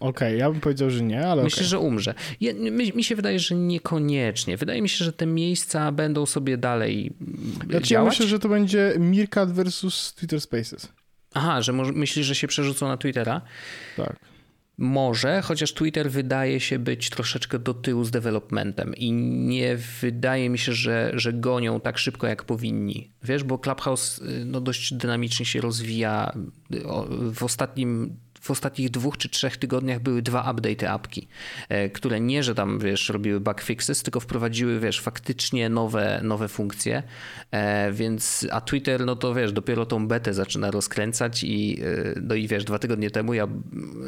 [0.05, 0.37] Okej, okay.
[0.37, 1.43] ja bym powiedział, że nie, ale.
[1.43, 1.69] Myślę, okay.
[1.69, 2.15] że umrze.
[2.41, 4.57] Ja, mi, mi, się wydaje, że niekoniecznie.
[4.57, 7.13] Wydaje mi się, że te miejsca będą sobie dalej
[7.69, 7.91] działać.
[7.91, 10.89] Ja myślę, że to będzie Mirkat versus Twitter Spaces.
[11.35, 13.41] Aha, że myślisz, że się przerzucą na Twittera?
[13.97, 14.17] Tak.
[14.79, 20.59] Może, chociaż Twitter wydaje się być troszeczkę do tyłu z developmentem i nie wydaje mi
[20.59, 23.13] się, że, że gonią tak szybko jak powinni.
[23.23, 26.33] Wiesz, bo Clubhouse y, no, dość dynamicznie się rozwija.
[27.33, 31.29] W ostatnim w ostatnich dwóch czy trzech tygodniach były dwa update apki,
[31.69, 36.49] e, które nie, że tam, wiesz, robiły bug fixes, tylko wprowadziły, wiesz, faktycznie nowe, nowe
[36.49, 37.03] funkcje,
[37.51, 42.35] e, więc, a Twitter, no to wiesz, dopiero tą betę zaczyna rozkręcać i, e, no
[42.35, 43.49] i wiesz, dwa tygodnie temu ja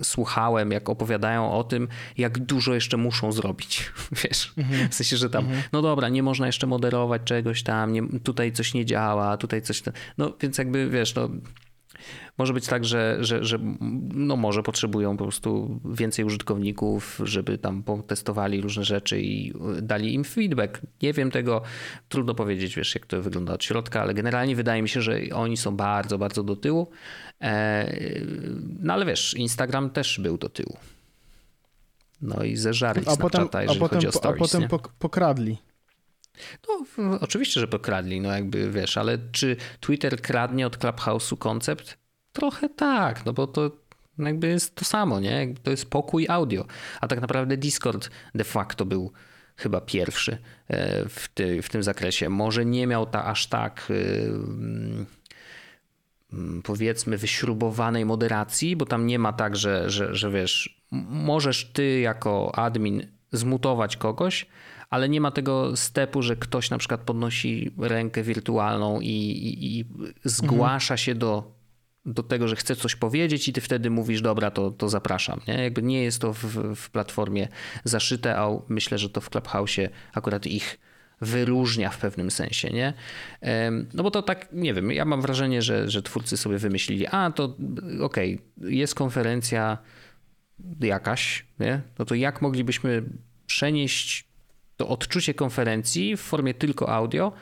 [0.02, 3.92] słuchałem, jak opowiadają o tym, jak dużo jeszcze muszą zrobić,
[4.24, 4.88] wiesz, mhm.
[4.88, 5.62] w sensie, że tam, mhm.
[5.72, 9.82] no dobra, nie można jeszcze moderować czegoś tam, nie, tutaj coś nie działa, tutaj coś,
[10.18, 11.28] no więc jakby, wiesz, no
[12.38, 13.58] może być tak, że, że, że
[14.14, 20.24] no może potrzebują po prostu więcej użytkowników, żeby tam potestowali różne rzeczy i dali im
[20.24, 20.80] feedback.
[21.02, 21.62] Nie wiem tego,
[22.08, 25.56] trudno powiedzieć, wiesz, jak to wygląda od środka, ale generalnie wydaje mi się, że oni
[25.56, 26.90] są bardzo, bardzo do tyłu.
[27.42, 27.96] E,
[28.80, 30.76] no ale wiesz, Instagram też był do tyłu.
[32.22, 34.68] No i zeżarli a potem, a potem, chodzi o stories, A potem
[34.98, 35.58] pokradli.
[36.68, 41.98] No, oczywiście, że pokradli, no jakby wiesz, ale czy Twitter kradnie od Clubhouse'u koncept?
[42.32, 43.70] Trochę tak, no bo to
[44.18, 45.54] jakby jest to samo, nie?
[45.62, 46.66] To jest pokój audio.
[47.00, 49.12] A tak naprawdę Discord de facto był
[49.56, 52.28] chyba pierwszy e, w, ty, w tym zakresie.
[52.28, 55.06] Może nie miał ta aż tak mm,
[56.64, 62.54] powiedzmy wyśrubowanej moderacji, bo tam nie ma tak, że, że, że wiesz, możesz ty jako
[62.54, 64.46] admin zmutować kogoś,
[64.90, 69.84] ale nie ma tego stepu, że ktoś na przykład podnosi rękę wirtualną i, i, i
[70.24, 70.98] zgłasza mhm.
[70.98, 71.56] się do,
[72.06, 75.40] do tego, że chce coś powiedzieć i ty wtedy mówisz, dobra, to, to zapraszam.
[75.48, 75.54] Nie?
[75.54, 76.44] Jakby nie jest to w,
[76.76, 77.48] w platformie
[77.84, 80.78] zaszyte, a myślę, że to w Clubhouse'ie akurat ich
[81.20, 82.94] wyróżnia w pewnym sensie, nie?
[83.94, 87.30] No bo to tak, nie wiem, ja mam wrażenie, że, że twórcy sobie wymyślili, a
[87.30, 87.56] to
[88.00, 89.78] okej, okay, jest konferencja
[90.80, 91.80] jakaś, nie?
[91.98, 93.02] No to jak moglibyśmy
[93.46, 94.25] przenieść
[94.76, 97.32] to odczucie konferencji w formie tylko audio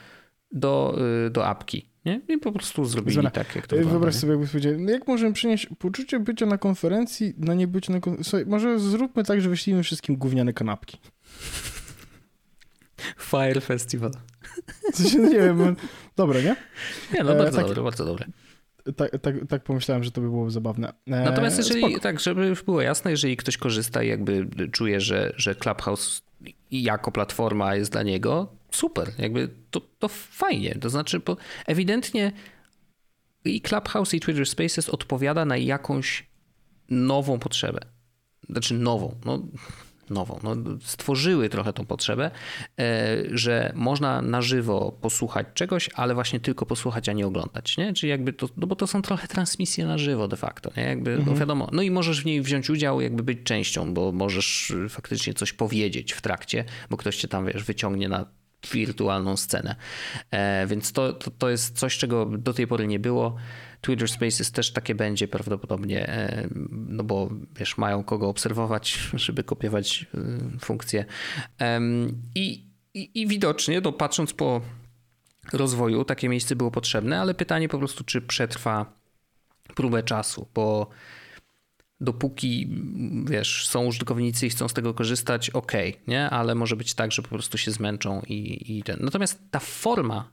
[0.52, 1.94] do, y, do apki.
[2.04, 2.20] Nie?
[2.28, 3.30] I po prostu zrobili Zwana.
[3.30, 6.58] tak, jak to Wyobraź wygląda, sobie, jakby powiedział, no jak możemy przynieść poczucie bycia na
[6.58, 8.38] konferencji, na nie bycie na konferencji.
[8.46, 10.98] Może zróbmy tak, że wyślijmy wszystkim gówniane kanapki.
[13.30, 14.10] Fire Festival.
[14.92, 15.76] Coś, nie wiem,
[16.16, 16.56] dobre, nie?
[17.14, 18.26] Nie, no bardzo e, tak, dobre, bardzo dobre.
[18.96, 20.88] Tak, tak, tak pomyślałem, że to by było zabawne.
[20.88, 22.00] E, Natomiast jeżeli, spoko.
[22.00, 26.22] tak, żeby było jasne, jeżeli ktoś korzysta i jakby czuje, że, że Clubhouse
[26.82, 30.74] jako platforma jest dla niego, super, jakby to, to fajnie.
[30.74, 31.20] To znaczy,
[31.66, 32.32] ewidentnie
[33.44, 36.26] i Clubhouse i Twitter Spaces odpowiada na jakąś
[36.90, 37.80] nową potrzebę.
[38.48, 39.14] Znaczy nową.
[39.24, 39.42] No,
[40.10, 40.40] nową.
[40.42, 42.30] No, stworzyły trochę tą potrzebę,
[42.78, 47.76] e, że można na żywo posłuchać czegoś, ale właśnie tylko posłuchać, a nie oglądać.
[47.76, 47.92] Nie?
[47.92, 50.70] Czyli jakby to, no bo to są trochę transmisje na żywo de facto.
[50.76, 50.82] Nie?
[50.82, 51.34] Jakby, no mhm.
[51.34, 55.34] no wiadomo, no i możesz w niej wziąć udział, jakby być częścią, bo możesz faktycznie
[55.34, 58.26] coś powiedzieć w trakcie, bo ktoś cię tam, wiesz, wyciągnie na
[58.72, 59.76] wirtualną scenę.
[60.30, 63.36] E, więc to, to, to jest coś, czego do tej pory nie było.
[63.80, 70.06] Twitter Spaces też takie będzie prawdopodobnie, e, no bo wiesz, mają kogo obserwować, żeby kopiować
[70.14, 71.04] e, funkcje.
[72.34, 74.60] I, i, i widocznie, no patrząc po
[75.52, 78.92] rozwoju, takie miejsce było potrzebne, ale pytanie po prostu, czy przetrwa
[79.74, 80.90] próbę czasu, bo
[82.04, 82.68] dopóki,
[83.24, 85.72] wiesz, są użytkownicy i chcą z tego korzystać, ok,
[86.06, 86.30] nie?
[86.30, 88.98] Ale może być tak, że po prostu się zmęczą i, i ten.
[89.00, 90.30] Natomiast ta forma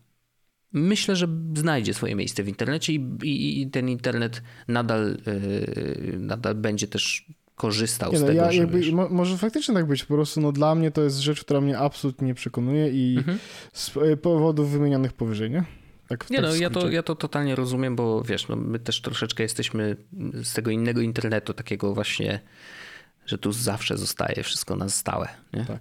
[0.74, 6.56] myślę, że znajdzie swoje miejsce w internecie i, i, i ten internet nadal, yy, nadal
[6.56, 8.42] będzie też korzystał nie z no, tego.
[8.42, 10.06] Ja, jakby, mo, może faktycznie tak być.
[10.06, 13.40] Po prostu no, dla mnie to jest rzecz, która mnie absolutnie nie przekonuje i mhm.
[13.74, 15.64] z e, powodów wymienionych powyżej, nie?
[16.12, 19.02] Tak, nie tak no, ja to, ja to totalnie rozumiem, bo wiesz, no, my też
[19.02, 19.96] troszeczkę jesteśmy
[20.44, 22.40] z tego innego internetu, takiego właśnie,
[23.26, 25.28] że tu zawsze zostaje wszystko na stałe.
[25.54, 25.66] Nie?
[25.66, 25.80] Tak.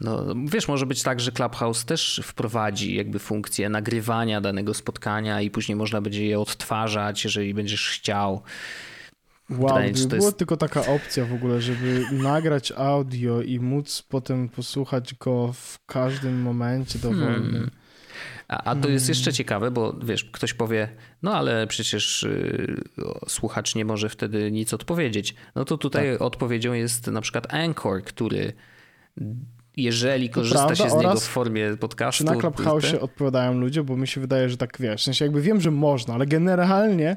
[0.00, 5.50] No, wiesz, może być tak, że Clubhouse też wprowadzi jakby funkcję nagrywania danego spotkania i
[5.50, 8.42] później można będzie je odtwarzać, jeżeli będziesz chciał.
[9.50, 10.38] Wow, gdyby była jest...
[10.38, 16.42] tylko taka opcja w ogóle, żeby nagrać audio i móc potem posłuchać go w każdym
[16.42, 17.52] momencie dowolnym.
[17.52, 17.83] Hmm.
[18.48, 20.88] A, a to jest jeszcze ciekawe, bo wiesz, ktoś powie,
[21.22, 22.82] no ale przecież y,
[23.28, 25.34] słuchacz nie może wtedy nic odpowiedzieć.
[25.54, 26.22] No to tutaj tak.
[26.22, 28.52] odpowiedzią jest na przykład Anchor, który
[29.76, 32.24] jeżeli korzysta prawda, się z niego w formie podcastu.
[32.24, 35.00] Czy na Clubhouse odpowiadają ludzie, bo mi się wydaje, że tak wiesz.
[35.00, 37.16] W sensie jakby wiem, że można, ale generalnie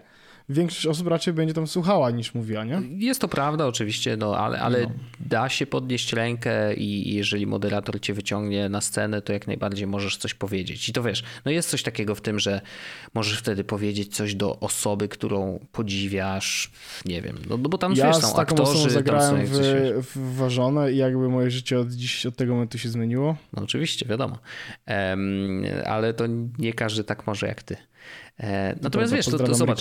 [0.50, 2.82] większość osób raczej będzie tam słuchała niż mówiła, nie?
[2.98, 4.90] Jest to prawda oczywiście, no, ale, ale no.
[5.20, 10.18] da się podnieść rękę i jeżeli moderator cię wyciągnie na scenę, to jak najbardziej możesz
[10.18, 10.90] coś powiedzieć.
[10.90, 12.62] I to wiesz, no jest coś takiego w tym, że
[13.14, 16.72] możesz wtedy powiedzieć coś do osoby, którą podziwiasz,
[17.06, 18.90] nie wiem, no, no bo tam ja wiesz, są z taką aktorzy.
[18.90, 19.58] zagrałem w,
[20.16, 23.36] w Ważone i jakby moje życie od dziś, od tego momentu się zmieniło.
[23.54, 24.40] No oczywiście, wiadomo.
[24.88, 26.24] Um, ale to
[26.60, 27.78] nie każdy tak może jak ty.
[28.40, 29.80] E, natomiast wiesz, to, to, zobacz,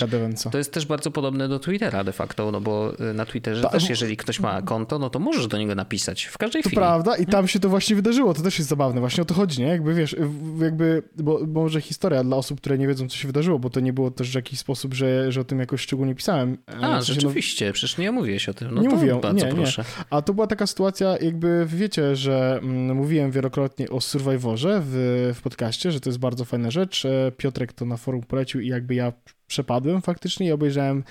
[0.51, 3.69] to jest też bardzo podobne do Twittera de facto, no bo e, na Twitterze Ta,
[3.69, 6.81] też jeżeli ktoś ma konto, no to możesz do niego napisać w każdej to chwili.
[6.81, 9.33] To prawda i tam się to właśnie wydarzyło, to też jest zabawne, właśnie o to
[9.33, 9.67] chodzi, nie?
[9.67, 10.15] Jakby wiesz,
[10.61, 13.79] jakby, bo, bo może historia dla osób, które nie wiedzą, co się wydarzyło, bo to
[13.79, 16.57] nie było też w jakiś sposób, że, że o tym jakoś szczególnie pisałem.
[16.67, 18.75] E, A, sensie, rzeczywiście, no, przecież nie mówiłeś o tym.
[18.75, 19.81] No nie mówię, bardzo nie, proszę.
[19.81, 20.05] Nie.
[20.09, 25.41] A to była taka sytuacja, jakby wiecie, że mm, mówiłem wielokrotnie o Survivorze w, w
[25.41, 27.07] podcaście, że to jest bardzo fajna rzecz.
[27.37, 29.13] Piotrek to na forum polecił i jakby ja
[29.47, 31.03] przepadłem faktycznie i obejrzałem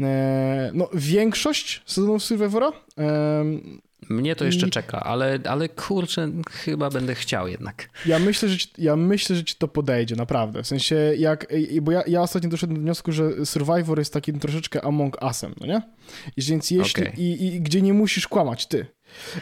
[0.00, 2.72] e, no, większość sezonów Survivora.
[2.98, 3.44] E,
[4.08, 4.70] mnie to jeszcze I...
[4.70, 7.88] czeka, ale, ale kurczę, chyba będę chciał jednak.
[8.06, 10.62] Ja myślę, że ci, ja myślę, że ci to podejdzie, naprawdę.
[10.62, 11.46] W sensie, jak,
[11.82, 15.66] bo ja, ja ostatnio doszedłem do wniosku, że Survivor jest takim troszeczkę Among Usem, no
[15.66, 15.82] nie?
[16.36, 17.14] I więc jeśli, okay.
[17.16, 18.86] i, i, gdzie nie musisz kłamać ty.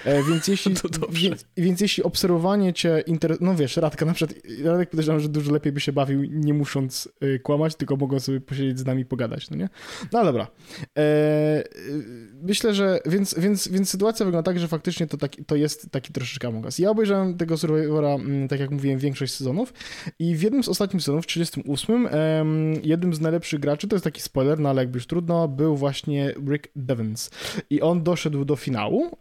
[0.04, 0.74] E, więc jeśli,
[1.22, 5.52] więc, więc, jeśli obserwowanie cię interesuje, no wiesz, Radka na przykład, Radek podejrzewam, że dużo
[5.52, 9.50] lepiej by się bawił, nie musząc y, kłamać, tylko mogą sobie posiedzieć z nami pogadać,
[9.50, 9.68] no nie?
[10.12, 10.46] No dobra.
[10.98, 11.64] E,
[12.42, 16.12] myślę, że, więc, więc, więc sytuacja wygląda tak, że faktycznie to, taki, to jest taki
[16.12, 16.78] troszeczkę Among Us.
[16.78, 19.72] Ja obejrzałem tego Survivora, mm, tak jak mówiłem, większość sezonów
[20.18, 22.08] i w jednym z ostatnich sezonów, w 38,
[22.82, 26.34] jednym z najlepszych graczy, to jest taki spoiler, no ale jakby już trudno, był właśnie
[26.48, 27.30] Rick Devens.
[27.70, 29.18] I on doszedł do finału,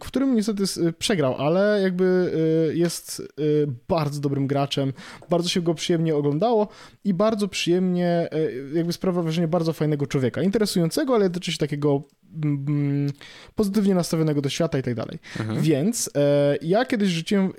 [0.00, 0.64] w którym niestety
[0.98, 2.32] przegrał, ale jakby
[2.72, 4.92] y, jest y, bardzo dobrym graczem,
[5.30, 6.68] bardzo się go przyjemnie oglądało
[7.04, 12.02] i bardzo przyjemnie, y, jakby sprawia wrażenie bardzo fajnego człowieka, interesującego, ale jednocześnie takiego
[13.54, 15.18] pozytywnie nastawionego do świata i tak dalej.
[15.40, 15.60] Mhm.
[15.60, 17.52] Więc e, ja kiedyś rzuciłem,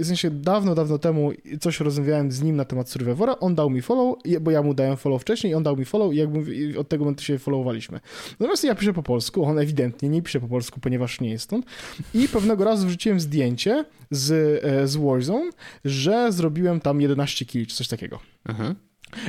[0.00, 3.82] w sensie dawno, dawno temu coś rozmawiałem z nim na temat Survivora, on dał mi
[3.82, 7.04] follow, bo ja mu dałem follow wcześniej, on dał mi follow i jakby od tego
[7.04, 8.00] momentu się followowaliśmy.
[8.40, 11.66] Natomiast ja piszę po polsku, on ewidentnie nie pisze po polsku, ponieważ nie jest stąd
[12.14, 14.32] i pewnego razu wrzuciłem zdjęcie z,
[14.64, 15.50] e, z Warzone,
[15.84, 18.18] że zrobiłem tam 11 kill czy coś takiego.
[18.48, 18.74] Mhm.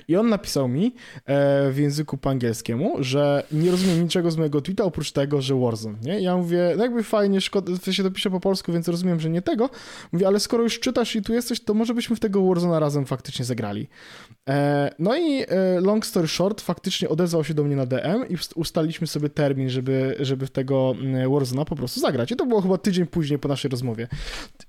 [0.07, 4.61] I on napisał mi e, w języku po angielskiemu, że nie rozumie niczego z mojego
[4.61, 6.19] tweeta oprócz tego, że Warzone, nie?
[6.19, 7.71] Ja mówię, no jakby fajnie, szkoda,
[8.03, 9.69] to pisze po polsku, więc rozumiem, że nie tego.
[10.11, 13.05] Mówię, ale skoro już czytasz i tu jesteś, to może byśmy w tego Warzona razem
[13.05, 13.87] faktycznie zagrali.
[14.49, 18.35] E, no i e, long story short, faktycznie odezwał się do mnie na DM i
[18.55, 20.95] ustaliśmy sobie termin, żeby, żeby w tego
[21.29, 22.31] Warzona po prostu zagrać.
[22.31, 24.07] I to było chyba tydzień później po naszej rozmowie.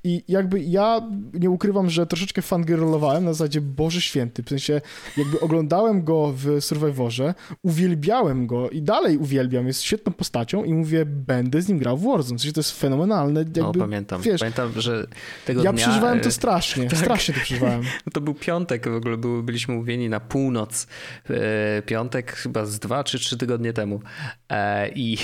[0.04, 4.80] I jakby ja nie ukrywam, że troszeczkę fangirlowałem na zasadzie Boże Święty, w sensie
[5.16, 11.04] jakby oglądałem go w Survivorze, uwielbiałem go i dalej uwielbiam, jest świetną postacią i mówię,
[11.06, 13.40] będę z nim grał w Warzone, w sensie to jest fenomenalne.
[13.40, 15.06] Jakby, no, pamiętam, wiesz, pamiętam, że
[15.46, 15.86] tego ja dnia...
[15.86, 16.98] przeżywałem to e, strasznie, tak.
[16.98, 17.82] strasznie to przeżywałem.
[18.12, 20.86] To był piątek, w ogóle byliśmy mówieni na północ,
[21.30, 24.00] e, piątek chyba z dwa czy trzy tygodnie temu
[24.48, 25.18] e, i,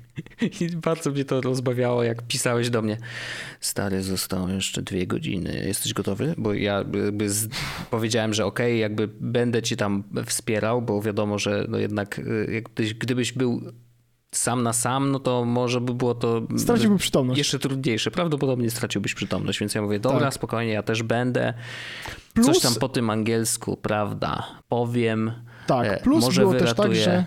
[0.60, 2.96] i bardzo mnie to rozbawiało, jak pisałeś do mnie,
[3.60, 6.34] stary, zostało jeszcze dwie godziny, jesteś gotowy?
[6.38, 7.48] Bo ja jakby z...
[7.90, 12.94] powiedziałem, że okej, okay, jakby będę ci tam wspierał, bo wiadomo, że no jednak gdybyś,
[12.94, 13.62] gdybyś był
[14.34, 17.38] sam na sam, no to może by było to Straciłby przytomność.
[17.38, 18.10] jeszcze trudniejsze.
[18.10, 20.34] Prawdopodobnie straciłbyś przytomność, więc ja mówię, dobra, tak.
[20.34, 21.54] spokojnie, ja też będę.
[22.34, 22.46] Plus...
[22.46, 25.32] Coś tam po tym angielsku, prawda, powiem.
[25.66, 26.74] Tak, e, plus może było wyratuję.
[26.74, 27.24] też tak, że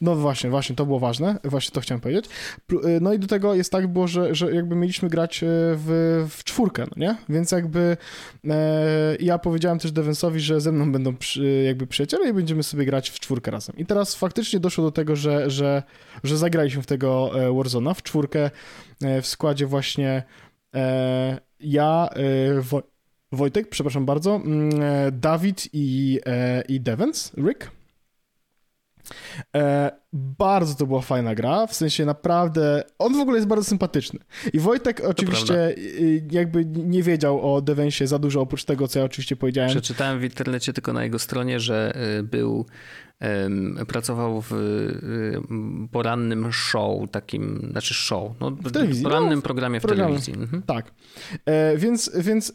[0.00, 2.26] no właśnie, właśnie, to było ważne, właśnie to chciałem powiedzieć.
[2.72, 6.26] Y, no i do tego jest tak było, że, że jakby mieliśmy grać y, w,
[6.30, 7.16] w czwórkę, no nie?
[7.28, 7.96] Więc jakby
[8.48, 12.84] e, ja powiedziałem też Devensowi, że ze mną będą przy, jakby przyjaciele i będziemy sobie
[12.84, 13.76] grać w czwórkę razem.
[13.76, 15.82] I teraz faktycznie doszło do tego, że, że,
[16.24, 18.50] że zagraliśmy w tego e, Warzona w czwórkę
[19.02, 20.22] e, w składzie właśnie
[20.74, 22.82] e, ja, e, Wo
[23.32, 24.70] Wojtek, przepraszam bardzo, mm,
[25.12, 26.20] Dawid i,
[26.68, 27.70] i Devens, Rick.
[29.56, 34.20] E, bardzo to była fajna gra, w sensie naprawdę, on w ogóle jest bardzo sympatyczny.
[34.52, 35.74] I Wojtek oczywiście
[36.30, 39.70] jakby nie wiedział o Devensie za dużo, oprócz tego, co ja oczywiście powiedziałem.
[39.70, 42.66] Przeczytałem w internecie tylko na jego stronie, że y, był
[43.86, 45.40] pracował w y,
[45.92, 49.02] porannym show, takim, znaczy show, no, w telewizji.
[49.04, 50.34] porannym no, programie w telewizji.
[50.34, 50.62] Mhm.
[50.62, 50.92] Tak.
[51.46, 52.52] E, więc więc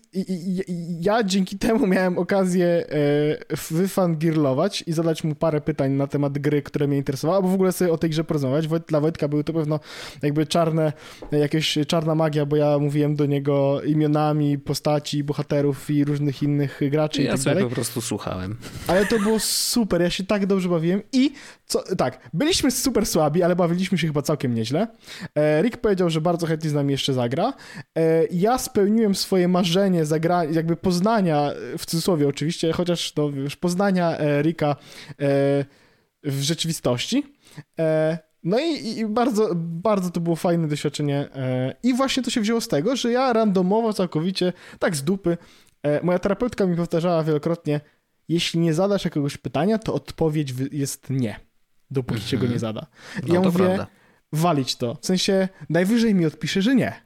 [1.01, 6.61] ja dzięki temu miałem okazję e, wyfangirlować i zadać mu parę pytań na temat gry,
[6.61, 8.67] które mnie interesowały, albo w ogóle sobie o tej grze porozmawiać.
[8.87, 9.79] Dla Wojtka były to pewno
[10.21, 10.93] jakby czarne,
[11.31, 17.23] jakieś czarna magia, bo ja mówiłem do niego imionami postaci, bohaterów i różnych innych graczy
[17.23, 17.63] ja i tak dalej.
[17.63, 18.57] Ja po prostu słuchałem.
[18.87, 21.31] Ale to było super, ja się tak dobrze bawiłem i
[21.65, 24.87] co, tak, byliśmy super słabi, ale bawiliśmy się chyba całkiem nieźle.
[25.35, 27.53] E, Rick powiedział, że bardzo chętnie z nami jeszcze zagra.
[27.97, 34.17] E, ja spełniłem swoje marzenie zagra, jakby poznania, w cudzysłowie oczywiście, chociaż to już poznania
[34.17, 34.75] e, Ricka
[36.23, 37.23] w rzeczywistości.
[38.43, 41.29] No i, i, bardzo, bardzo to było fajne doświadczenie.
[41.83, 45.37] I właśnie to się wzięło z tego, że ja randomowo całkowicie, tak z dupy,
[46.03, 47.81] moja terapeutka mi powtarzała wielokrotnie,
[48.27, 51.39] jeśli nie zadasz jakiegoś pytania, to odpowiedź jest nie,
[51.91, 52.29] dopóki mm -hmm.
[52.29, 52.85] się go nie zada.
[53.23, 53.87] I no, ja mówię, prawda.
[54.33, 54.97] walić to.
[55.01, 57.05] W sensie, najwyżej mi odpisze, że nie.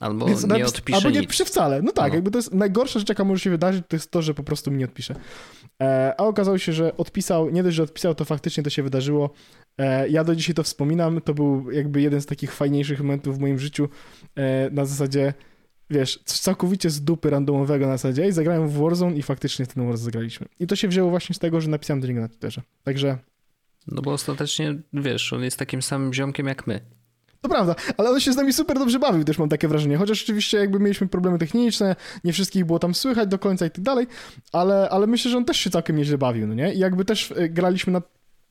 [0.00, 1.82] Albo Więc nie odpisze Albo nie odpisze wcale.
[1.82, 2.14] No tak, no.
[2.14, 4.70] jakby to jest najgorsza rzecz, jaka może się wydarzyć, to jest to, że po prostu
[4.70, 5.14] mi nie odpisze.
[5.82, 9.30] E, a okazało się, że odpisał, nie dość, że odpisał, to faktycznie to się wydarzyło.
[9.78, 13.40] E, ja do dzisiaj to wspominam, to był jakby jeden z takich fajniejszych momentów w
[13.40, 13.88] moim życiu
[14.34, 15.34] e, na zasadzie
[15.90, 20.04] wiesz, całkowicie z dupy randomowego na zasadzie i zagrałem w Warzone i faktycznie ten Warzone
[20.04, 20.46] zagraliśmy.
[20.60, 22.62] I to się wzięło właśnie z tego, że napisałem do niego na Twitterze.
[22.84, 23.18] Także...
[23.86, 26.80] No bo ostatecznie, wiesz, on jest takim samym ziomkiem jak my.
[27.40, 29.96] To prawda, ale on się z nami super dobrze bawił, też mam takie wrażenie.
[29.96, 33.84] Chociaż oczywiście jakby mieliśmy problemy techniczne, nie wszystkich było tam słychać do końca i tak
[33.84, 34.06] dalej,
[34.52, 36.74] ale, ale myślę, że on też się całkiem nieźle bawił, no nie?
[36.74, 38.02] I jakby też e, graliśmy na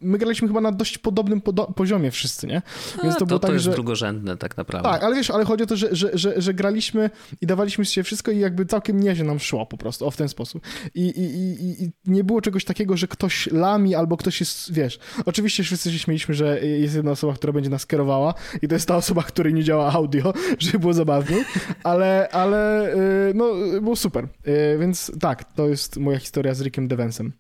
[0.02, 2.62] my graliśmy chyba na dość podobnym podo- poziomie wszyscy, nie?
[3.04, 3.72] Więc to, to było tak, to jest że...
[3.72, 4.90] drugorzędne tak naprawdę.
[4.90, 7.10] Tak, ale wiesz, ale chodzi o to, że, że, że, że graliśmy
[7.42, 10.30] i dawaliśmy się wszystko i jakby całkiem nieźle nam szło po prostu, o w ten
[10.30, 10.64] sposób.
[10.96, 15.00] I, i, i, i nie było czegoś takiego, że ktoś lami albo ktoś jest, wiesz,
[15.26, 18.88] oczywiście wszyscy się śmieliśmy, że jest jedna osoba, która będzie nas kierowała i to jest
[18.88, 21.44] ta osoba, której nie działa audio, żeby było zabawniej,
[21.84, 22.94] ale, ale
[23.30, 23.46] y, no,
[23.82, 24.28] było super.
[24.48, 27.34] Y, więc tak, to jest moja historia z Rickiem Devensem.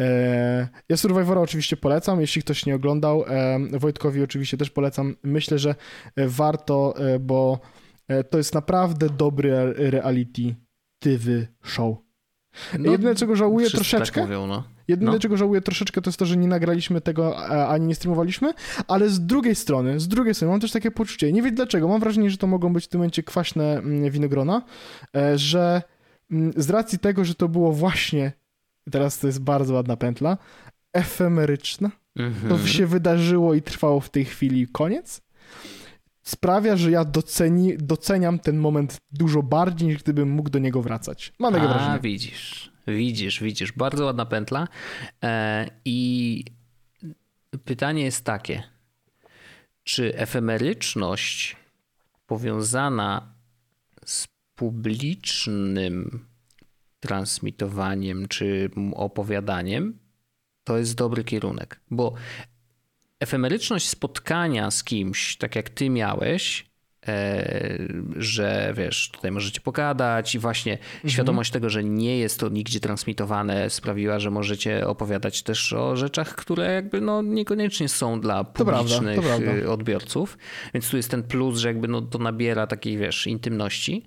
[0.00, 3.24] E, ja Survivora oczywiście polecam, jeśli ktoś nie oglądał.
[3.28, 5.16] E, Wojtkowi oczywiście też polecam.
[5.22, 5.74] Myślę, że
[6.16, 7.60] warto, e, bo
[8.30, 10.54] to jest naprawdę dobry reality
[11.62, 11.96] show.
[12.78, 14.64] No, Jedyne, czego żałuję tak troszeczkę, tak mówią, no.
[14.88, 15.18] jedyne, no.
[15.18, 17.38] czego żałuję troszeczkę, to jest to, że nie nagraliśmy tego,
[17.68, 18.54] ani nie streamowaliśmy,
[18.88, 22.00] ale z drugiej strony, z drugiej strony mam też takie poczucie, nie wiem dlaczego, mam
[22.00, 24.62] wrażenie, że to mogą być w tym momencie kwaśne mm, winogrona,
[25.34, 25.82] że
[26.30, 28.32] mm, z racji tego, że to było właśnie
[28.90, 30.38] teraz to jest bardzo ładna pętla,
[30.92, 31.90] efemeryczna.
[32.16, 32.48] Mhm.
[32.48, 35.20] To się wydarzyło i trwało w tej chwili koniec.
[36.22, 41.32] Sprawia, że ja doceni, doceniam ten moment dużo bardziej, niż gdybym mógł do niego wracać.
[41.38, 42.00] Mam takie wrażenie.
[42.00, 43.72] Widzisz, widzisz, widzisz.
[43.72, 44.68] Bardzo ładna pętla.
[45.24, 46.44] E, I
[47.64, 48.62] pytanie jest takie.
[49.84, 51.56] Czy efemeryczność
[52.26, 53.34] powiązana
[54.04, 56.26] z publicznym
[57.02, 59.98] transmitowaniem czy opowiadaniem,
[60.64, 62.14] to jest dobry kierunek, bo
[63.20, 66.66] efemeryczność spotkania z kimś, tak jak ty miałeś,
[67.06, 71.10] e, że wiesz, tutaj możecie pogadać i właśnie mhm.
[71.10, 76.34] świadomość tego, że nie jest to nigdzie transmitowane sprawiła, że możecie opowiadać też o rzeczach,
[76.36, 79.70] które jakby no niekoniecznie są dla publicznych to prawda, to prawda.
[79.70, 80.38] odbiorców,
[80.74, 84.06] więc tu jest ten plus, że jakby no to nabiera takiej wiesz, intymności.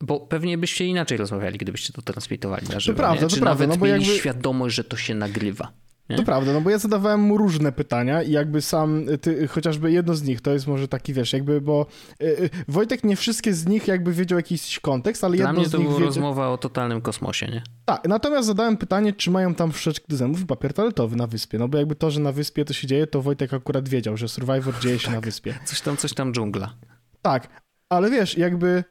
[0.00, 2.96] Bo pewnie byście inaczej rozmawiali, gdybyście to transmitowali na żywo.
[2.96, 3.28] To prawda, nie?
[3.28, 4.18] Czy to nawet prawda, no bo mieli jakby...
[4.18, 5.72] świadomość, że to się nagrywa.
[6.10, 6.16] Nie?
[6.16, 10.14] To prawda, no bo ja zadawałem mu różne pytania i jakby sam, ty, chociażby jedno
[10.14, 11.86] z nich, to jest może taki, wiesz, jakby, bo
[12.22, 15.72] y, Wojtek nie wszystkie z nich jakby wiedział jakiś kontekst, ale Dla jedno z nich
[15.72, 17.62] to była rozmowa o totalnym kosmosie, nie?
[17.84, 21.68] Tak, natomiast zadałem pytanie, czy mają tam wszczek do zębów papier toaletowy na wyspie, no
[21.68, 24.78] bo jakby to, że na wyspie to się dzieje, to Wojtek akurat wiedział, że Survivor
[24.80, 25.14] dzieje się tak.
[25.14, 25.54] na wyspie.
[25.64, 26.74] Coś tam, coś tam dżungla.
[27.22, 27.48] Tak,
[27.88, 28.84] ale wiesz, jakby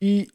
[0.00, 0.26] i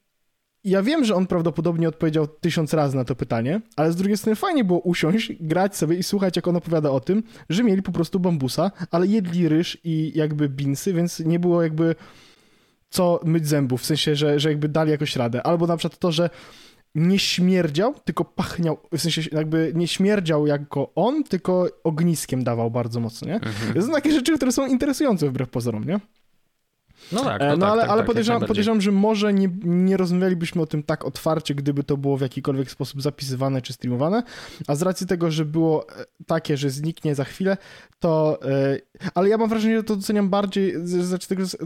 [0.63, 4.35] ja wiem, że on prawdopodobnie odpowiedział tysiąc razy na to pytanie, ale z drugiej strony
[4.35, 7.91] fajnie było usiąść, grać sobie i słuchać, jak on opowiada o tym, że mieli po
[7.91, 11.95] prostu bambusa, ale jedli ryż i jakby binsy, więc nie było jakby
[12.89, 15.43] co myć zębów, w sensie, że, że jakby dali jakoś radę.
[15.43, 16.29] Albo na przykład to, że
[16.95, 22.99] nie śmierdział, tylko pachniał, w sensie jakby nie śmierdział jako on, tylko ogniskiem dawał bardzo
[22.99, 23.35] mocno, nie?
[23.35, 23.73] Mhm.
[23.73, 25.99] To są takie rzeczy, które są interesujące wbrew pozorom, nie?
[27.11, 29.97] No tak, no, no tak, ale, tak, ale tak, podejrzewam, podejrzewam, że może nie, nie
[29.97, 34.23] rozmawialibyśmy o tym tak otwarcie, gdyby to było w jakikolwiek sposób zapisywane czy streamowane,
[34.67, 37.57] a z racji tego, że było e, takie, że zniknie za chwilę,
[37.99, 38.39] to...
[38.43, 38.81] Yy,
[39.15, 40.75] ale ja mam wrażenie, że to doceniam bardziej,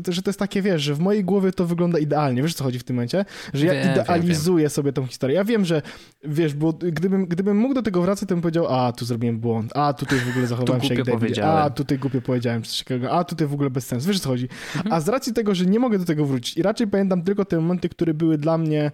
[0.08, 2.80] że to jest takie, wiesz, że w mojej głowie to wygląda idealnie, wiesz co chodzi
[2.80, 3.26] w tym momencie?
[3.54, 5.36] Że ja wiem, idealizuję wiem, sobie tą historię.
[5.36, 5.82] Ja wiem, że,
[6.24, 9.72] wiesz, bo gdybym, gdybym mógł do tego wracać, to bym powiedział, a, tu zrobiłem błąd,
[9.76, 11.08] a, tutaj w ogóle zachowałem się jak
[11.44, 14.50] a, tutaj głupio powiedziałem coś takiego, a, tutaj w ogóle bez sensu, wiesz co chodzi?
[14.76, 14.94] Mhm.
[14.94, 16.58] A z racji tego, że nie mogę do tego wrócić.
[16.58, 18.92] I raczej pamiętam tylko te momenty, które były dla mnie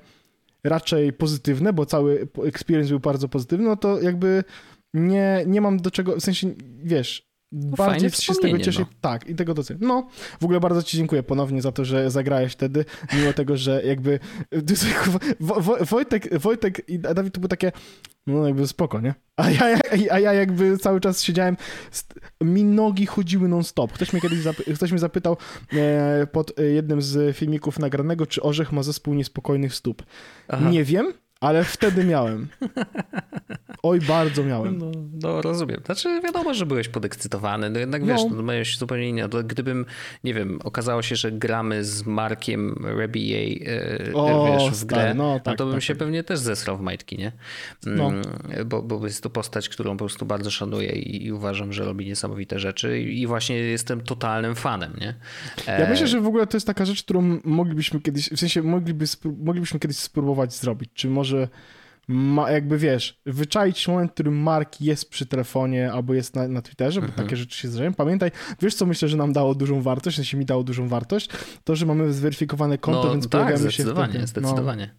[0.64, 4.44] raczej pozytywne, bo cały experience był bardzo pozytywny, no to jakby
[4.94, 6.54] nie, nie mam do czego, w sensie,
[6.84, 8.82] wiesz, no bardziej się z tego cieszę.
[8.82, 8.88] No.
[9.02, 9.88] Tak, i tego doceniam.
[9.88, 10.08] No,
[10.42, 14.20] w ogóle bardzo ci dziękuję ponownie za to, że zagrałeś wtedy, mimo tego, że jakby
[15.92, 17.72] Wojtek, Wojtek i Dawid to było takie,
[18.28, 19.14] no jakby spoko, nie?
[19.36, 19.80] A ja,
[20.12, 21.58] a ja jakby cały czas siedziałem,
[22.44, 23.94] mi nogi chodziły non-stop.
[23.94, 25.38] Ktoś mnie kiedyś zapy, ktoś mnie zapytał
[25.74, 30.04] e, pod jednym z filmików nagranego, czy Orzech ma zespół niespokojnych stóp.
[30.48, 30.70] Aha.
[30.70, 32.48] Nie wiem, ale wtedy miałem.
[33.84, 34.78] Oj, bardzo miałem.
[34.78, 35.82] No, no, rozumiem.
[35.86, 37.70] Znaczy, wiadomo, że byłeś podekscytowany.
[37.70, 38.42] No jednak wiesz, no.
[38.42, 39.30] no się zupełnie inne.
[39.46, 39.86] Gdybym,
[40.24, 45.46] nie wiem, okazało się, że gramy z Markiem Rebier, e, wiesz, w grę, no, tak,
[45.46, 46.00] no to bym tak, się tak.
[46.00, 47.32] pewnie też zesrał w majtki, nie?
[47.86, 48.08] No.
[48.08, 48.24] Mm,
[48.66, 52.06] bo, bo jest to postać, którą po prostu bardzo szanuję i, i uważam, że robi
[52.06, 55.16] niesamowite rzeczy i, i właśnie jestem totalnym fanem, nie?
[55.68, 55.82] E...
[55.82, 59.06] Ja myślę, że w ogóle to jest taka rzecz, którą moglibyśmy kiedyś, w sensie mogliby,
[59.44, 60.90] moglibyśmy kiedyś spróbować zrobić.
[60.94, 61.31] Czy może
[62.08, 66.62] ma, jakby wiesz, wyczaić moment, w którym Mark jest przy telefonie albo jest na, na
[66.62, 67.24] Twitterze, bo mhm.
[67.24, 67.94] takie rzeczy się zdarzają.
[67.94, 71.30] Pamiętaj, wiesz co myślę, że nam dało dużą wartość, w sensie mi dało dużą wartość?
[71.64, 74.28] To, że mamy zweryfikowane konto, no, więc tak, pojawiamy się zdecydowanie, no.
[74.28, 74.96] zdecydowanie.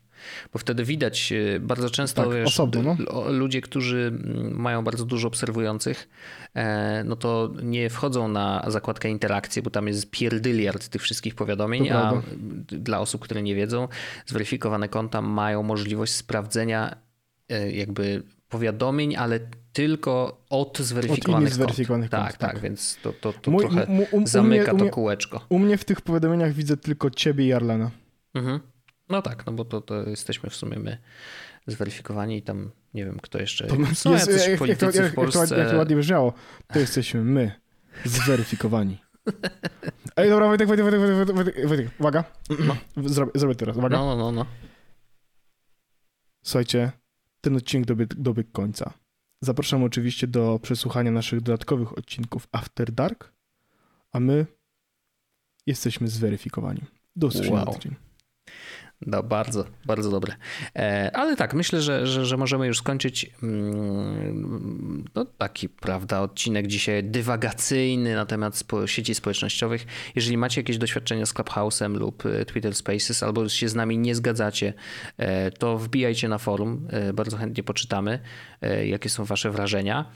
[0.52, 3.30] Bo wtedy widać e, bardzo często tak, wiesz, osobno, no.
[3.30, 4.12] ludzie, którzy
[4.50, 6.08] mają bardzo dużo obserwujących,
[6.54, 11.90] e, no to nie wchodzą na zakładkę interakcje, bo tam jest pierdyliard tych wszystkich powiadomień,
[11.90, 12.22] a
[12.66, 13.88] dla osób, które nie wiedzą,
[14.26, 16.96] zweryfikowane konta mają możliwość sprawdzenia
[17.48, 19.40] e, jakby powiadomień, ale
[19.72, 22.22] tylko od zweryfikowanych od zweryfikowanych kont.
[22.22, 22.32] kont.
[22.32, 23.86] Tak, tak, tak, więc to, to, to Mój, trochę
[24.24, 25.40] zamyka to kółeczko.
[25.48, 27.90] U mnie w tych powiadomieniach widzę tylko ciebie i Arlena.
[28.34, 28.60] Mhm.
[29.08, 30.98] No tak, no bo to, to jesteśmy w sumie my
[31.66, 33.66] zweryfikowani i tam nie wiem, kto jeszcze...
[33.66, 35.38] To Są jest, jacyś jak, politycy jak, w Polsce...
[35.38, 36.32] Jak to, jak to ładnie brzmiało,
[36.72, 37.52] to jesteśmy my,
[38.04, 38.98] zweryfikowani.
[40.16, 42.24] Ej, dobra, Wojtek, Wojtek, Wojtek, Wojtek, Wojtek, uwaga.
[42.58, 42.76] No.
[43.08, 43.96] Zrobię, zrobię teraz, uwaga.
[43.96, 44.46] No, no, no.
[46.44, 46.92] Słuchajcie,
[47.40, 48.92] ten odcinek dobiegł, dobiegł końca.
[49.40, 53.32] Zapraszam oczywiście do przesłuchania naszych dodatkowych odcinków After Dark,
[54.12, 54.46] a my
[55.66, 56.80] jesteśmy zweryfikowani.
[57.16, 57.74] Do usłyszenia wow.
[57.74, 57.94] tydzień.
[59.06, 60.34] No, bardzo, bardzo dobre.
[60.76, 66.66] E, ale tak, myślę, że, że, że możemy już skończyć mm, no, taki, prawda, odcinek
[66.66, 69.86] dzisiaj dywagacyjny na temat sieci społecznościowych.
[70.14, 74.14] Jeżeli macie jakieś doświadczenia z Clubhouse'em lub e, Twitter Spaces, albo się z nami nie
[74.14, 74.74] zgadzacie,
[75.16, 76.88] e, to wbijajcie na forum.
[77.14, 78.18] Bardzo chętnie poczytamy,
[78.84, 80.10] jakie są wasze wrażenia.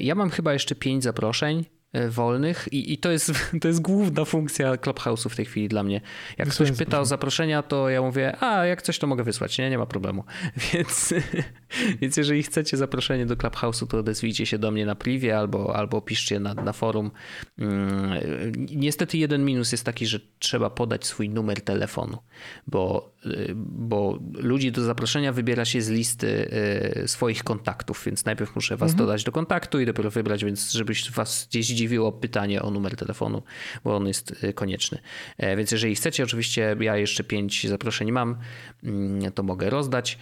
[0.00, 1.64] Ja mam chyba jeszcze pięć zaproszeń
[2.10, 6.00] wolnych i, i to, jest, to jest główna funkcja Clubhouse'u w tej chwili dla mnie.
[6.38, 9.70] Jak ktoś pyta o zaproszenia, to ja mówię, a jak coś to mogę wysłać, nie,
[9.70, 10.24] nie ma problemu.
[10.72, 11.14] Więc,
[12.00, 16.00] więc jeżeli chcecie zaproszenie do Clubhouse'u, to odezwijcie się do mnie na privie albo, albo
[16.00, 17.10] piszcie na, na forum.
[17.58, 18.12] Mm,
[18.56, 22.18] niestety jeden minus jest taki, że trzeba podać swój numer telefonu,
[22.66, 23.14] bo,
[23.56, 28.90] bo ludzi do zaproszenia wybiera się z listy e, swoich kontaktów, więc najpierw muszę was
[28.90, 29.06] mhm.
[29.06, 33.42] dodać do kontaktu i dopiero wybrać, więc żebyś was gdzieś zdziwiło pytanie o numer telefonu,
[33.84, 34.98] bo on jest y, konieczny.
[35.36, 38.36] E, więc jeżeli chcecie, oczywiście ja jeszcze pięć zaproszeń mam,
[38.84, 40.18] mm, to mogę rozdać.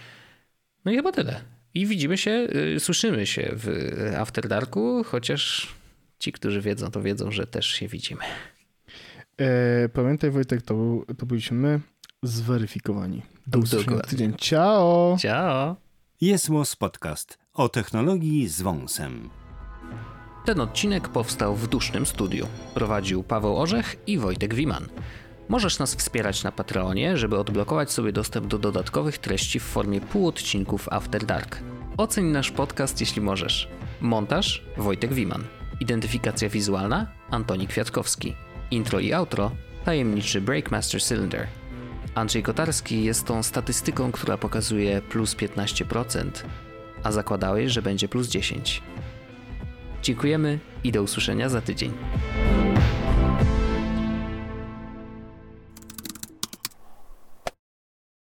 [0.85, 1.41] No i chyba tyle.
[1.73, 3.67] I widzimy się, y, słyszymy się w
[4.17, 5.67] After Darku, chociaż
[6.19, 8.21] ci, którzy wiedzą, to wiedzą, że też się widzimy.
[9.37, 11.79] E, pamiętaj Wojtek, to, to byliśmy my
[12.23, 13.21] zweryfikowani.
[13.47, 14.33] Do usłyszenia tydzień.
[14.37, 15.17] Ciao!
[15.19, 15.75] Ciao!
[16.21, 16.49] Jest
[16.79, 19.29] Podcast o technologii z wąsem.
[20.47, 22.47] Ten odcinek powstał w dusznym studiu.
[22.73, 24.87] Prowadził Paweł Orzech i Wojtek Wiman.
[25.49, 30.89] Możesz nas wspierać na Patreonie, żeby odblokować sobie dostęp do dodatkowych treści w formie półodcinków
[30.91, 31.59] After Dark.
[31.97, 33.69] Oceń nasz podcast, jeśli możesz.
[34.01, 35.43] Montaż Wojtek Wiman.
[35.79, 38.35] Identyfikacja wizualna Antoni Kwiatkowski.
[38.71, 39.51] Intro i outro
[39.85, 41.47] tajemniczy Breakmaster Cylinder.
[42.15, 46.29] Andrzej Kotarski jest tą statystyką, która pokazuje plus 15%,
[47.03, 48.81] a zakładałeś, że będzie plus 10%.
[50.07, 51.93] Dziękujemy i do usłyszenia za tydzień.